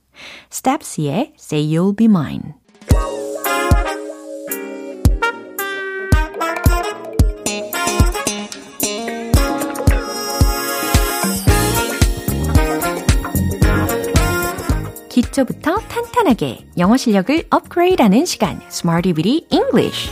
스텝스의 0.50 1.34
Say 1.38 1.74
You'll 1.74 1.96
Be 1.96 2.06
Mine 2.06 2.54
기초부터 15.12 15.76
탄탄하게 15.76 16.66
영어 16.78 16.96
실력을 16.96 17.44
업그레이드하는 17.50 18.24
시간 18.24 18.58
Smarty 18.68 19.12
Weedy 19.14 19.46
English 19.50 20.10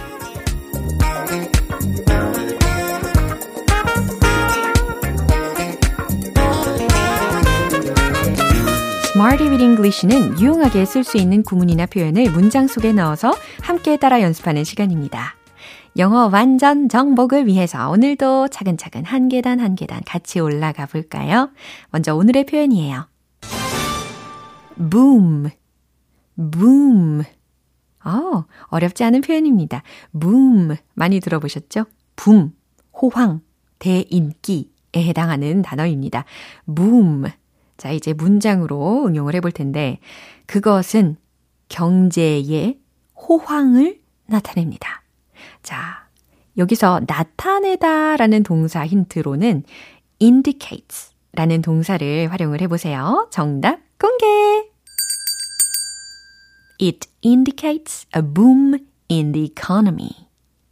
Smarty 9.15 9.49
with 9.49 9.65
English는 9.65 10.39
유용하게 10.39 10.85
쓸 10.85 11.03
수 11.03 11.17
있는 11.17 11.43
구문이나 11.45 11.87
표현을 11.87 12.31
문장 12.31 12.67
속에 12.67 12.93
넣어서 12.93 13.35
함께 13.63 13.97
따라 13.97 14.21
연습하는 14.21 14.65
시간입니다. 14.65 15.35
영어 15.97 16.29
완전 16.31 16.91
정복을 16.91 17.47
위해서 17.47 17.91
오늘도 17.91 18.49
차근차근 18.49 19.07
한 19.07 19.31
계단 19.31 19.61
한 19.61 19.77
계단 19.77 20.03
같이 20.05 20.41
올라가 20.41 20.85
볼까요? 20.85 21.51
먼저 21.91 22.15
오늘의 22.15 22.45
표현이에요. 22.45 23.10
Boom, 24.89 25.51
boom. 26.37 27.23
어, 28.05 28.45
어렵지 28.69 29.05
않은 29.05 29.21
표현입니다. 29.21 29.83
boom. 30.19 30.77
많이 30.95 31.21
들어보셨죠? 31.21 31.85
붐, 32.17 32.55
호황, 32.93 33.41
대인기에 33.79 34.65
해당하는 34.97 35.63
단어입니다. 35.63 36.25
boom. 36.75 37.27
자, 37.77 37.91
이제 37.93 38.13
문장으로 38.13 39.07
응용을 39.07 39.35
해볼 39.35 39.53
텐데, 39.53 39.99
그것은 40.47 41.17
경제의 41.69 42.79
호황을 43.17 44.01
나타냅니다. 44.27 45.03
자, 45.63 46.09
여기서 46.57 47.01
나타내다 47.07 48.17
라는 48.17 48.43
동사 48.43 48.87
힌트로는 48.87 49.65
indicates 50.21 51.13
라는 51.33 51.63
동사를 51.63 52.31
활용을 52.31 52.61
해보세요. 52.61 53.29
정답 53.31 53.81
공개! 53.99 54.70
It 56.81 57.09
indicates 57.23 58.07
a 58.17 58.23
boom 58.23 58.79
in 59.11 59.33
the 59.33 59.45
economy. 59.45 60.11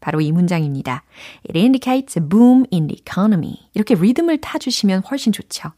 바로 0.01 0.21
이 0.21 0.33
문장입니다. 0.33 1.05
It 1.49 1.59
indicates 1.59 2.19
a 2.19 2.27
boom 2.27 2.65
in 2.73 2.87
the 2.87 2.99
economy. 2.99 3.59
이렇게 3.75 3.95
리듬을 3.95 4.41
타주시면 4.41 5.03
훨씬 5.11 5.33
좋죠. 5.33 5.73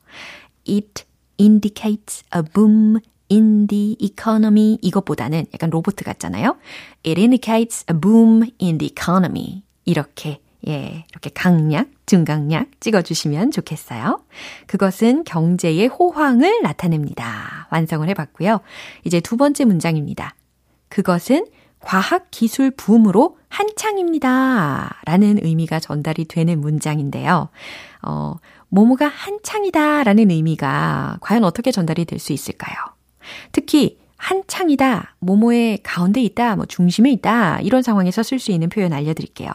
It 0.68 1.04
indicates 1.38 2.22
a 2.34 2.42
boom 2.42 3.00
in 3.30 3.66
the 3.66 3.96
economy. 4.00 4.78
이것보다는 4.82 5.46
약간 5.52 5.70
로봇 5.70 5.96
같잖아요. 5.96 6.56
It 7.04 7.20
indicates 7.20 7.84
a 7.90 7.98
boom 7.98 8.50
in 8.60 8.78
the 8.78 8.92
economy. 8.92 9.62
이렇게 9.84 10.40
예, 10.68 11.04
이렇게 11.10 11.30
강약, 11.30 11.88
중강약 12.06 12.66
찍어주시면 12.80 13.50
좋겠어요. 13.50 14.20
그것은 14.66 15.24
경제의 15.24 15.88
호황을 15.88 16.62
나타냅니다. 16.62 17.68
완성을 17.70 18.06
해봤고요. 18.08 18.60
이제 19.04 19.20
두 19.20 19.36
번째 19.36 19.64
문장입니다. 19.64 20.34
그것은 20.88 21.46
과학 21.80 22.30
기술 22.30 22.70
붐으로 22.72 23.38
한창입니다. 23.48 25.00
라는 25.06 25.38
의미가 25.42 25.80
전달이 25.80 26.26
되는 26.26 26.60
문장인데요. 26.60 27.48
어, 28.02 28.36
모모가 28.68 29.06
한창이다 29.08 30.04
라는 30.04 30.30
의미가 30.30 31.18
과연 31.20 31.44
어떻게 31.44 31.72
전달이 31.72 32.04
될 32.04 32.18
수 32.18 32.32
있을까요? 32.32 32.76
특히 33.52 33.98
한창이다, 34.18 35.16
모모의 35.20 35.78
가운데 35.82 36.22
있다, 36.22 36.54
뭐 36.56 36.66
중심에 36.66 37.10
있다 37.12 37.60
이런 37.60 37.82
상황에서 37.82 38.22
쓸 38.22 38.38
수 38.38 38.52
있는 38.52 38.68
표현 38.68 38.92
알려드릴게요. 38.92 39.50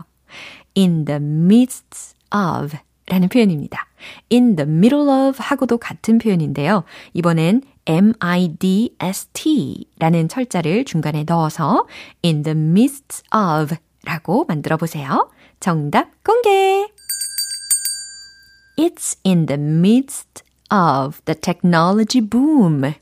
In 0.77 1.05
the 1.05 1.19
midst 1.21 2.15
of 2.33 2.77
라는 3.07 3.29
표현입니다. 3.29 3.85
in 4.31 4.55
the 4.55 4.69
middle 4.69 5.07
of 5.09 5.37
하고도 5.39 5.77
같은 5.77 6.17
표현인데요. 6.17 6.83
이번엔 7.13 7.61
midst 7.87 9.85
라는 9.99 10.27
철자를 10.27 10.85
중간에 10.85 11.23
넣어서 11.23 11.85
in 12.23 12.43
the 12.43 12.57
midst 12.57 13.23
of 13.33 13.75
라고 14.03 14.45
만들어 14.47 14.77
보세요. 14.77 15.29
정답 15.59 16.23
공개! 16.23 16.87
It's 18.77 19.17
in 19.25 19.45
the 19.45 19.61
midst 19.61 20.43
of 20.71 21.21
the 21.25 21.39
technology 21.39 22.21
boom. 22.21 22.93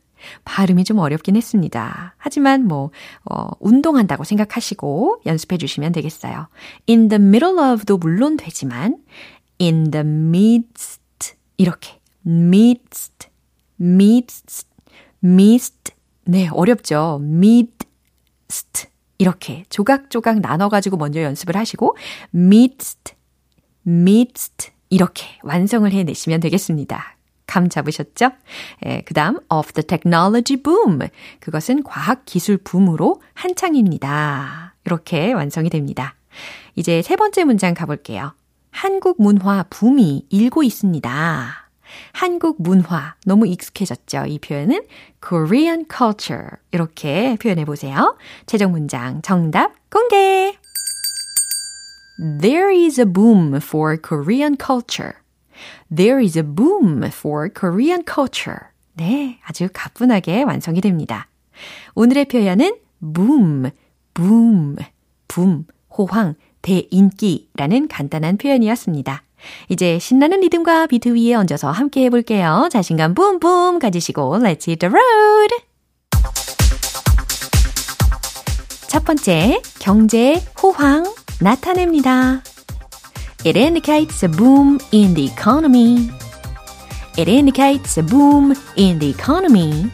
발음이 0.46 0.84
좀 0.84 1.00
어렵긴 1.00 1.36
했습니다. 1.36 2.16
하지만 2.18 2.68
뭐, 2.68 2.92
어, 3.30 3.50
운동한다고 3.60 4.24
생각하시고 4.24 5.22
연습해 5.26 5.58
주시면 5.58 5.92
되겠어요. 5.92 6.48
in 6.90 7.10
the 7.10 7.22
middle 7.22 7.58
of도 7.60 7.98
물론 7.98 8.38
되지만, 8.38 8.98
in 9.62 9.92
the 9.92 10.06
midst, 10.06 11.36
이렇게, 11.58 12.00
midst, 12.26 13.28
midst, 13.80 14.68
midst. 15.24 15.94
네, 16.26 16.48
어렵죠. 16.50 17.20
midst. 17.22 18.88
이렇게 19.18 19.64
조각조각 19.70 20.40
나눠가지고 20.40 20.98
먼저 20.98 21.22
연습을 21.22 21.56
하시고, 21.56 21.96
midst, 22.34 23.14
midst. 23.86 24.72
이렇게 24.90 25.26
완성을 25.44 25.92
해내시면 25.92 26.40
되겠습니다. 26.40 27.18
감 27.54 27.70
잡으셨죠? 27.70 28.32
예, 28.88 29.02
그 29.06 29.14
다음, 29.14 29.38
of 29.50 29.74
the 29.74 29.86
technology 29.86 30.60
boom. 30.62 31.08
그것은 31.40 31.84
과학 31.84 32.26
기술 32.26 32.58
붐으로 32.58 33.22
한창입니다. 33.36 34.74
이렇게 34.86 35.34
완성이 35.34 35.70
됩니다. 35.70 36.16
이제 36.76 37.04
세 37.04 37.16
번째 37.16 37.44
문장 37.44 37.76
가볼게요. 37.76 38.34
한국 38.72 39.22
문화 39.22 39.62
붐이 39.70 40.26
일고 40.32 40.64
있습니다. 40.64 41.70
한국 42.12 42.60
문화 42.60 43.14
너무 43.24 43.46
익숙해졌죠? 43.46 44.26
이 44.26 44.40
표현은 44.40 44.82
Korean 45.24 45.86
culture 45.96 46.58
이렇게 46.72 47.38
표현해 47.40 47.66
보세요. 47.66 48.18
최종 48.48 48.72
문장 48.72 49.22
정답 49.22 49.74
공개. 49.92 50.58
There 52.42 52.76
is 52.76 53.00
a 53.00 53.06
boom 53.06 53.58
for 53.58 53.96
Korean 54.02 54.58
culture. 54.58 55.23
There 55.96 56.24
is 56.24 56.38
a 56.38 56.44
boom 56.44 57.04
for 57.06 57.50
Korean 57.54 58.04
culture. 58.06 58.60
네, 58.94 59.40
아주 59.46 59.70
가뿐하게 59.74 60.44
완성이 60.44 60.82
됩니다. 60.82 61.28
오늘의 61.96 62.26
표현은 62.26 62.76
boom, 63.14 63.70
boom, 64.14 64.76
boom, 65.28 65.66
호황, 65.98 66.36
대인기라는 66.62 67.88
간단한 67.88 68.38
표현이었습니다. 68.38 69.24
이제 69.70 70.00
신나는 70.00 70.40
리듬과 70.40 70.88
비트 70.88 71.10
위에 71.16 71.34
얹어서 71.36 71.70
함께 71.72 72.06
해볼게요. 72.06 72.70
자신감 72.72 73.14
뿜뿜 73.14 73.80
가지시고 73.80 74.38
Let's 74.38 74.68
hit 74.68 74.78
the 74.78 74.94
road! 74.94 75.54
첫 78.88 79.04
번째, 79.06 79.62
경제 79.80 80.36
호황 80.62 81.04
나타냅니다. 81.42 82.44
It 83.45 83.57
indicates 83.57 84.23
a 84.23 84.29
boom 84.29 84.81
in 84.93 85.15
the 85.15 85.27
economy. 85.27 86.11
It 87.17 87.29
indicates 87.29 87.97
a 87.99 88.03
boom 88.03 88.55
in 88.77 88.99
the 88.99 89.11
economy. 89.11 89.91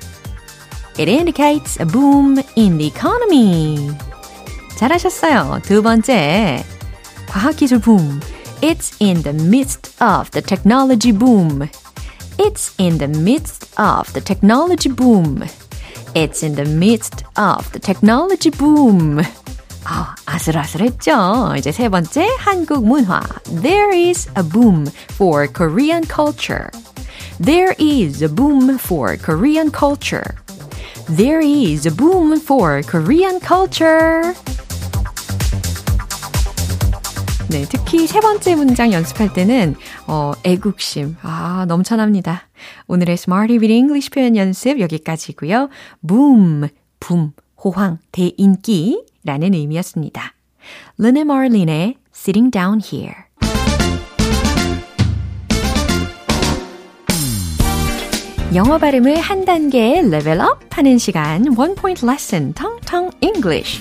It 0.99 1.09
indicates 1.09 1.81
a 1.81 1.87
boom 1.87 2.39
in 2.57 2.79
the 2.79 2.87
economy. 2.87 3.91
잘하셨어요. 4.77 5.61
두 5.63 5.83
번째, 5.83 6.65
과학기술 7.29 7.81
붐. 7.81 8.21
It's 8.61 8.97
in 9.01 9.23
the 9.23 9.35
midst 9.35 9.93
of 10.03 10.31
the 10.31 10.41
technology 10.41 11.13
boom. 11.13 11.69
It's 12.39 12.75
in 12.79 12.99
the 12.99 13.09
midst 13.09 13.69
of 13.79 14.13
the 14.13 14.21
technology 14.21 14.89
boom. 14.89 15.45
It's 16.15 16.43
in 16.43 16.55
the 16.55 16.65
midst 16.65 17.25
of 17.37 17.71
the 17.73 17.81
technology 17.81 18.51
boom. 18.51 19.21
아, 19.92 20.14
아슬아슬했죠? 20.28 21.56
이제 21.58 21.72
세 21.72 21.90
번째, 21.90 22.28
한국 22.38 22.86
문화. 22.86 23.22
There 23.62 23.92
is 23.92 24.30
a 24.38 24.44
boom 24.48 24.86
for 25.14 25.52
Korean 25.52 26.04
culture. 26.06 26.70
There 27.44 27.74
is 27.80 28.24
a 28.24 28.30
boom 28.30 28.78
for 28.78 29.18
Korean 29.18 29.72
culture. 29.72 30.36
There 31.18 31.42
is 31.44 31.88
a 31.88 31.92
boom 31.92 32.40
for 32.40 32.84
Korean 32.84 33.40
culture. 33.40 34.36
네, 37.50 37.66
특히 37.68 38.06
세 38.06 38.20
번째 38.20 38.54
문장 38.54 38.94
연습할 38.94 39.34
때는 39.34 39.76
어, 40.06 40.34
애국심 40.44 41.16
아, 41.24 41.66
넘쳐납니다. 41.68 42.48
오늘의 42.86 43.14
Smarty 43.14 43.58
with 43.58 43.74
English 43.74 44.12
표현 44.12 44.36
연습 44.36 44.80
여기까지고요. 44.80 45.70
boom, 46.06 46.68
붐, 47.00 47.32
호황, 47.64 47.98
대인기 48.12 49.09
라는 49.24 49.54
의미였습니다. 49.54 50.34
르네 50.98 51.24
마린의 51.24 51.96
Sitting 52.14 52.52
Down 52.52 52.82
Here 52.84 53.16
영어 58.56 58.78
발음을 58.80 59.18
한 59.18 59.46
단계 59.46 60.02
레벨업 60.02 60.60
하는 60.72 60.98
시간 60.98 61.48
One 61.58 61.76
Point 61.76 62.06
Lesson 62.06 62.54
텅텅 62.54 63.12
English 63.22 63.80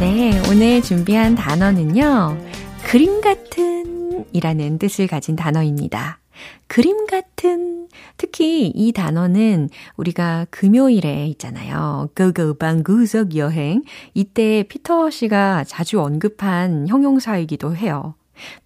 네, 0.00 0.36
오늘 0.50 0.82
준비한 0.82 1.36
단어는요. 1.36 2.36
그림 2.82 3.20
같은 3.20 4.24
이라는 4.32 4.78
뜻을 4.78 5.06
가진 5.06 5.36
단어입니다. 5.36 6.21
그림 6.66 7.06
같은, 7.06 7.88
특히 8.16 8.68
이 8.74 8.92
단어는 8.92 9.68
우리가 9.96 10.46
금요일에 10.50 11.26
있잖아요. 11.28 12.08
고고 12.16 12.54
방 12.54 12.82
구석 12.82 13.36
여행. 13.36 13.82
이때 14.14 14.64
피터 14.68 15.10
씨가 15.10 15.64
자주 15.64 16.00
언급한 16.00 16.88
형용사이기도 16.88 17.76
해요. 17.76 18.14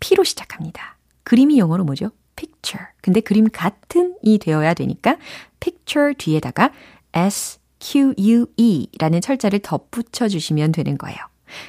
P로 0.01 0.25
시작합니다. 0.25 0.97
그림이 1.25 1.59
영어로 1.59 1.85
뭐죠? 1.85 2.11
picture. 2.37 2.87
근데 3.01 3.21
그림 3.21 3.49
같은이 3.51 4.39
되어야 4.39 4.75
되니까 4.75 5.17
picture 5.59 6.15
뒤에다가 6.15 6.71
s 7.13 7.59
q 7.81 8.15
u 8.19 8.47
e 8.57 8.89
라는 8.99 9.21
철자를 9.21 9.61
덧붙여 9.61 10.29
주시면 10.29 10.73
되는 10.73 10.97
거예요. 10.99 11.19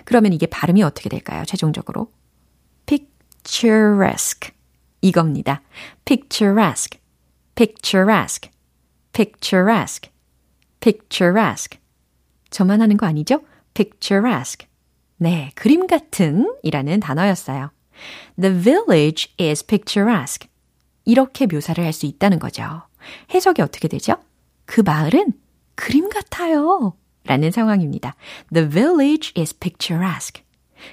그러면 0.05 0.33
이게 0.33 0.45
발음이 0.45 0.83
어떻게 0.83 1.09
될까요? 1.09 1.43
최종적으로 1.45 2.11
picturesque 2.85 4.56
이겁니다. 5.01 5.61
picturesque, 6.05 6.99
picturesque, 7.55 8.51
picturesque, 9.13 10.11
picturesque. 10.79 11.79
저만 12.49 12.81
하는 12.81 12.97
거 12.97 13.05
아니죠? 13.05 13.41
picturesque. 13.73 14.67
네, 15.17 15.51
그림 15.55 15.87
같은 15.87 16.53
이라는 16.63 16.99
단어였어요. 16.99 17.71
The 18.39 18.61
village 18.61 19.33
is 19.39 19.65
picturesque. 19.65 20.49
이렇게 21.05 21.47
묘사를 21.47 21.83
할 21.83 21.93
수 21.93 22.05
있다는 22.05 22.39
거죠. 22.39 22.83
해석이 23.33 23.61
어떻게 23.61 23.87
되죠? 23.87 24.17
그 24.65 24.81
마을은 24.81 25.33
그림 25.75 26.09
같아요. 26.09 26.95
라는 27.23 27.51
상황입니다. 27.51 28.15
The 28.53 28.69
village 28.69 29.33
is 29.37 29.57
picturesque. 29.57 30.43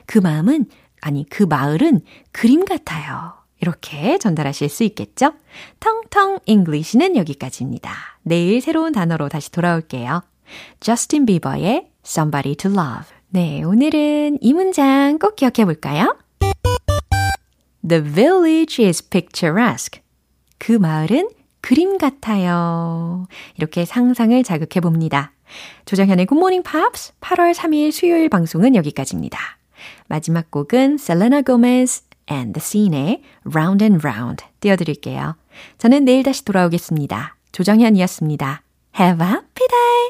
그 0.06 0.18
마음은, 0.18 0.66
아니, 1.00 1.26
그 1.28 1.42
마을은 1.42 2.00
그림 2.32 2.64
같아요. 2.64 3.43
이렇게 3.60 4.18
전달하실 4.18 4.68
수 4.68 4.84
있겠죠? 4.84 5.32
텅텅 5.80 6.38
English는 6.46 7.16
여기까지입니다. 7.16 7.92
내일 8.22 8.60
새로운 8.60 8.92
단어로 8.92 9.28
다시 9.28 9.50
돌아올게요. 9.50 10.22
저스틴 10.80 11.26
비버의 11.26 11.90
Somebody 12.04 12.56
to 12.56 12.70
Love. 12.70 13.14
네, 13.28 13.62
오늘은 13.62 14.38
이 14.40 14.52
문장 14.52 15.18
꼭 15.18 15.36
기억해 15.36 15.64
볼까요? 15.64 16.16
The 17.86 18.02
village 18.02 18.84
is 18.84 19.08
picturesque. 19.08 20.02
그 20.58 20.72
마을은 20.72 21.30
그림 21.60 21.98
같아요. 21.98 23.26
이렇게 23.56 23.84
상상을 23.84 24.42
자극해 24.42 24.80
봅니다. 24.80 25.32
조정현의 25.84 26.26
굿모닝 26.26 26.62
팝스 26.62 27.14
8월 27.20 27.54
3일 27.54 27.90
수요일 27.92 28.28
방송은 28.28 28.74
여기까지입니다. 28.76 29.38
마지막 30.08 30.50
곡은 30.50 30.98
셀레나 30.98 31.42
고메스 31.42 32.04
and 32.30 32.54
the 32.54 32.60
Scene의 32.60 33.22
Round 33.44 33.84
and 33.84 34.06
Round 34.06 34.44
띄워드릴게요. 34.60 35.36
저는 35.78 36.04
내일 36.04 36.22
다시 36.22 36.44
돌아오겠습니다. 36.44 37.36
조정현이었습니다. 37.52 38.62
Have 38.98 39.26
a 39.26 39.32
happy 39.32 39.68
day! 39.68 40.04